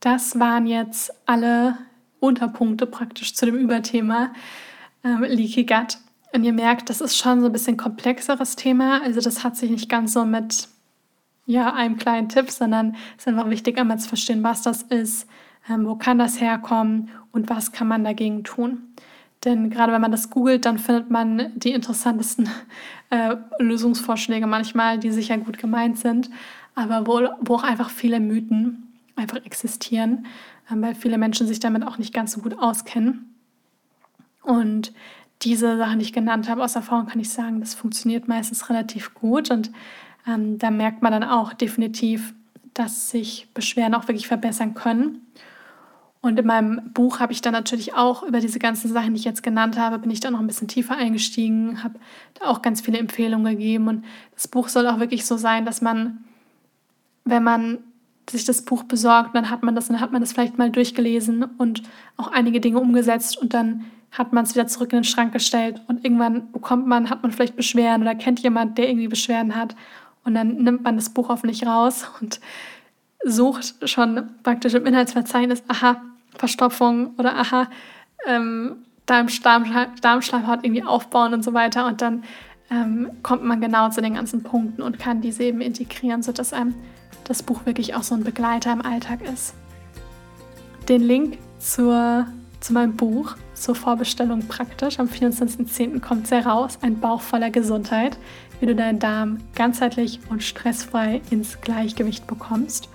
Das 0.00 0.38
waren 0.38 0.66
jetzt 0.66 1.12
alle 1.26 1.78
Unterpunkte 2.20 2.86
praktisch 2.86 3.34
zu 3.34 3.46
dem 3.46 3.56
Überthema 3.56 4.32
ähm, 5.04 5.22
Leaky 5.22 5.64
Gut. 5.64 5.98
Und 6.32 6.44
ihr 6.44 6.52
merkt, 6.52 6.88
das 6.88 7.00
ist 7.00 7.16
schon 7.16 7.40
so 7.40 7.46
ein 7.46 7.52
bisschen 7.52 7.76
komplexeres 7.76 8.56
Thema. 8.56 9.02
Also 9.02 9.20
das 9.20 9.44
hat 9.44 9.56
sich 9.56 9.70
nicht 9.70 9.88
ganz 9.88 10.14
so 10.14 10.24
mit 10.24 10.68
ja, 11.46 11.72
einem 11.74 11.98
kleinen 11.98 12.28
Tipp, 12.28 12.50
sondern 12.50 12.96
es 13.16 13.24
ist 13.24 13.28
einfach 13.28 13.50
wichtig, 13.50 13.78
einmal 13.78 13.98
zu 13.98 14.08
verstehen, 14.08 14.42
was 14.42 14.62
das 14.62 14.82
ist, 14.82 15.28
ähm, 15.68 15.86
wo 15.86 15.96
kann 15.96 16.18
das 16.18 16.40
herkommen 16.40 17.10
und 17.32 17.50
was 17.50 17.72
kann 17.72 17.88
man 17.88 18.04
dagegen 18.04 18.44
tun. 18.44 18.94
Denn 19.44 19.70
gerade 19.70 19.92
wenn 19.92 20.00
man 20.00 20.12
das 20.12 20.30
googelt, 20.30 20.64
dann 20.64 20.78
findet 20.78 21.10
man 21.10 21.52
die 21.56 21.72
interessantesten 21.72 22.48
äh, 23.10 23.36
Lösungsvorschläge 23.58 24.46
manchmal, 24.46 24.98
die 24.98 25.10
sicher 25.10 25.36
gut 25.38 25.58
gemeint 25.58 25.98
sind, 25.98 26.30
aber 26.74 27.06
wo, 27.06 27.28
wo 27.40 27.56
auch 27.56 27.64
einfach 27.64 27.90
viele 27.90 28.20
Mythen 28.20 28.92
einfach 29.16 29.44
existieren, 29.44 30.26
äh, 30.70 30.74
weil 30.76 30.94
viele 30.94 31.18
Menschen 31.18 31.46
sich 31.46 31.60
damit 31.60 31.86
auch 31.86 31.98
nicht 31.98 32.14
ganz 32.14 32.32
so 32.32 32.40
gut 32.40 32.58
auskennen. 32.58 33.34
Und 34.42 34.92
diese 35.42 35.76
Sachen, 35.76 35.98
die 35.98 36.04
ich 36.04 36.12
genannt 36.12 36.48
habe, 36.48 36.62
aus 36.62 36.76
Erfahrung 36.76 37.06
kann 37.06 37.20
ich 37.20 37.30
sagen, 37.30 37.60
das 37.60 37.74
funktioniert 37.74 38.28
meistens 38.28 38.68
relativ 38.70 39.14
gut 39.14 39.50
und 39.50 39.72
ähm, 40.26 40.58
da 40.58 40.70
merkt 40.70 41.02
man 41.02 41.12
dann 41.12 41.24
auch 41.24 41.52
definitiv, 41.52 42.32
dass 42.74 43.10
sich 43.10 43.48
Beschwerden 43.54 43.94
auch 43.94 44.08
wirklich 44.08 44.28
verbessern 44.28 44.74
können. 44.74 45.26
Und 46.22 46.38
in 46.38 46.46
meinem 46.46 46.92
Buch 46.94 47.18
habe 47.18 47.32
ich 47.32 47.42
dann 47.42 47.52
natürlich 47.52 47.94
auch 47.94 48.22
über 48.22 48.38
diese 48.38 48.60
ganzen 48.60 48.92
Sachen, 48.92 49.12
die 49.12 49.18
ich 49.18 49.24
jetzt 49.24 49.42
genannt 49.42 49.76
habe, 49.76 49.98
bin 49.98 50.10
ich 50.10 50.20
da 50.20 50.30
noch 50.30 50.38
ein 50.38 50.46
bisschen 50.46 50.68
tiefer 50.68 50.96
eingestiegen, 50.96 51.82
habe 51.82 51.98
da 52.34 52.46
auch 52.46 52.62
ganz 52.62 52.80
viele 52.80 52.98
Empfehlungen 52.98 53.56
gegeben. 53.56 53.88
Und 53.88 54.04
das 54.34 54.46
Buch 54.46 54.68
soll 54.68 54.86
auch 54.86 55.00
wirklich 55.00 55.26
so 55.26 55.36
sein, 55.36 55.64
dass 55.64 55.82
man, 55.82 56.24
wenn 57.24 57.42
man 57.42 57.78
sich 58.30 58.44
das 58.44 58.62
Buch 58.62 58.84
besorgt, 58.84 59.34
dann 59.34 59.50
hat 59.50 59.64
man 59.64 59.74
das, 59.74 59.88
dann 59.88 60.00
hat 60.00 60.12
man 60.12 60.20
das 60.20 60.32
vielleicht 60.32 60.58
mal 60.58 60.70
durchgelesen 60.70 61.42
und 61.58 61.82
auch 62.16 62.28
einige 62.28 62.60
Dinge 62.60 62.78
umgesetzt 62.78 63.36
und 63.36 63.52
dann 63.52 63.84
hat 64.12 64.32
man 64.32 64.44
es 64.44 64.54
wieder 64.54 64.68
zurück 64.68 64.92
in 64.92 64.98
den 64.98 65.04
Schrank 65.04 65.32
gestellt 65.32 65.82
und 65.88 66.04
irgendwann 66.04 66.52
bekommt 66.52 66.86
man, 66.86 67.10
hat 67.10 67.22
man 67.22 67.32
vielleicht 67.32 67.56
Beschwerden 67.56 68.02
oder 68.02 68.14
kennt 68.14 68.40
jemand, 68.40 68.78
der 68.78 68.88
irgendwie 68.88 69.08
Beschwerden 69.08 69.56
hat 69.56 69.74
und 70.22 70.34
dann 70.34 70.56
nimmt 70.58 70.84
man 70.84 70.96
das 70.96 71.10
Buch 71.10 71.30
hoffentlich 71.30 71.66
raus 71.66 72.06
und 72.20 72.38
sucht 73.24 73.88
schon 73.88 74.30
praktisch 74.42 74.74
im 74.74 74.86
Inhaltsverzeichnis, 74.86 75.64
aha, 75.66 76.02
Verstopfung 76.36 77.14
oder 77.18 77.36
aha, 77.36 77.68
ähm, 78.26 78.84
Darmschleimhaut 79.06 80.60
irgendwie 80.62 80.84
aufbauen 80.84 81.34
und 81.34 81.42
so 81.42 81.52
weiter. 81.52 81.86
Und 81.86 82.00
dann 82.00 82.24
ähm, 82.70 83.10
kommt 83.22 83.44
man 83.44 83.60
genau 83.60 83.90
zu 83.90 84.00
den 84.00 84.14
ganzen 84.14 84.42
Punkten 84.42 84.82
und 84.82 84.98
kann 84.98 85.20
diese 85.20 85.44
eben 85.44 85.60
integrieren, 85.60 86.22
sodass 86.22 86.52
einem 86.52 86.74
das 87.24 87.42
Buch 87.42 87.66
wirklich 87.66 87.94
auch 87.94 88.02
so 88.02 88.14
ein 88.14 88.24
Begleiter 88.24 88.72
im 88.72 88.82
Alltag 88.82 89.20
ist. 89.22 89.54
Den 90.88 91.02
Link 91.02 91.38
zur, 91.58 92.26
zu 92.60 92.72
meinem 92.72 92.96
Buch, 92.96 93.36
zur 93.54 93.74
Vorbestellung 93.74 94.48
praktisch, 94.48 94.98
am 94.98 95.06
24.10. 95.06 96.00
kommt 96.00 96.24
es 96.24 96.30
heraus, 96.32 96.78
ein 96.82 96.98
Bauch 96.98 97.20
voller 97.20 97.50
Gesundheit, 97.50 98.18
wie 98.60 98.66
du 98.66 98.74
deinen 98.74 98.98
Darm 98.98 99.38
ganzheitlich 99.54 100.20
und 100.30 100.42
stressfrei 100.42 101.20
ins 101.30 101.60
Gleichgewicht 101.60 102.26
bekommst. 102.26 102.88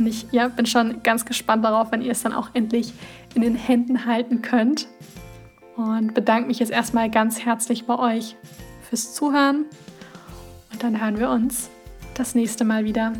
Und 0.00 0.06
ich 0.06 0.26
ja, 0.30 0.48
bin 0.48 0.64
schon 0.64 1.02
ganz 1.02 1.26
gespannt 1.26 1.62
darauf, 1.62 1.92
wenn 1.92 2.00
ihr 2.00 2.12
es 2.12 2.22
dann 2.22 2.32
auch 2.32 2.48
endlich 2.54 2.94
in 3.34 3.42
den 3.42 3.54
Händen 3.54 4.06
halten 4.06 4.40
könnt. 4.40 4.88
Und 5.76 6.14
bedanke 6.14 6.48
mich 6.48 6.58
jetzt 6.58 6.72
erstmal 6.72 7.10
ganz 7.10 7.44
herzlich 7.44 7.84
bei 7.84 7.98
euch 7.98 8.34
fürs 8.88 9.12
Zuhören. 9.12 9.66
Und 10.72 10.82
dann 10.82 11.02
hören 11.02 11.18
wir 11.18 11.28
uns 11.28 11.68
das 12.14 12.34
nächste 12.34 12.64
Mal 12.64 12.86
wieder. 12.86 13.12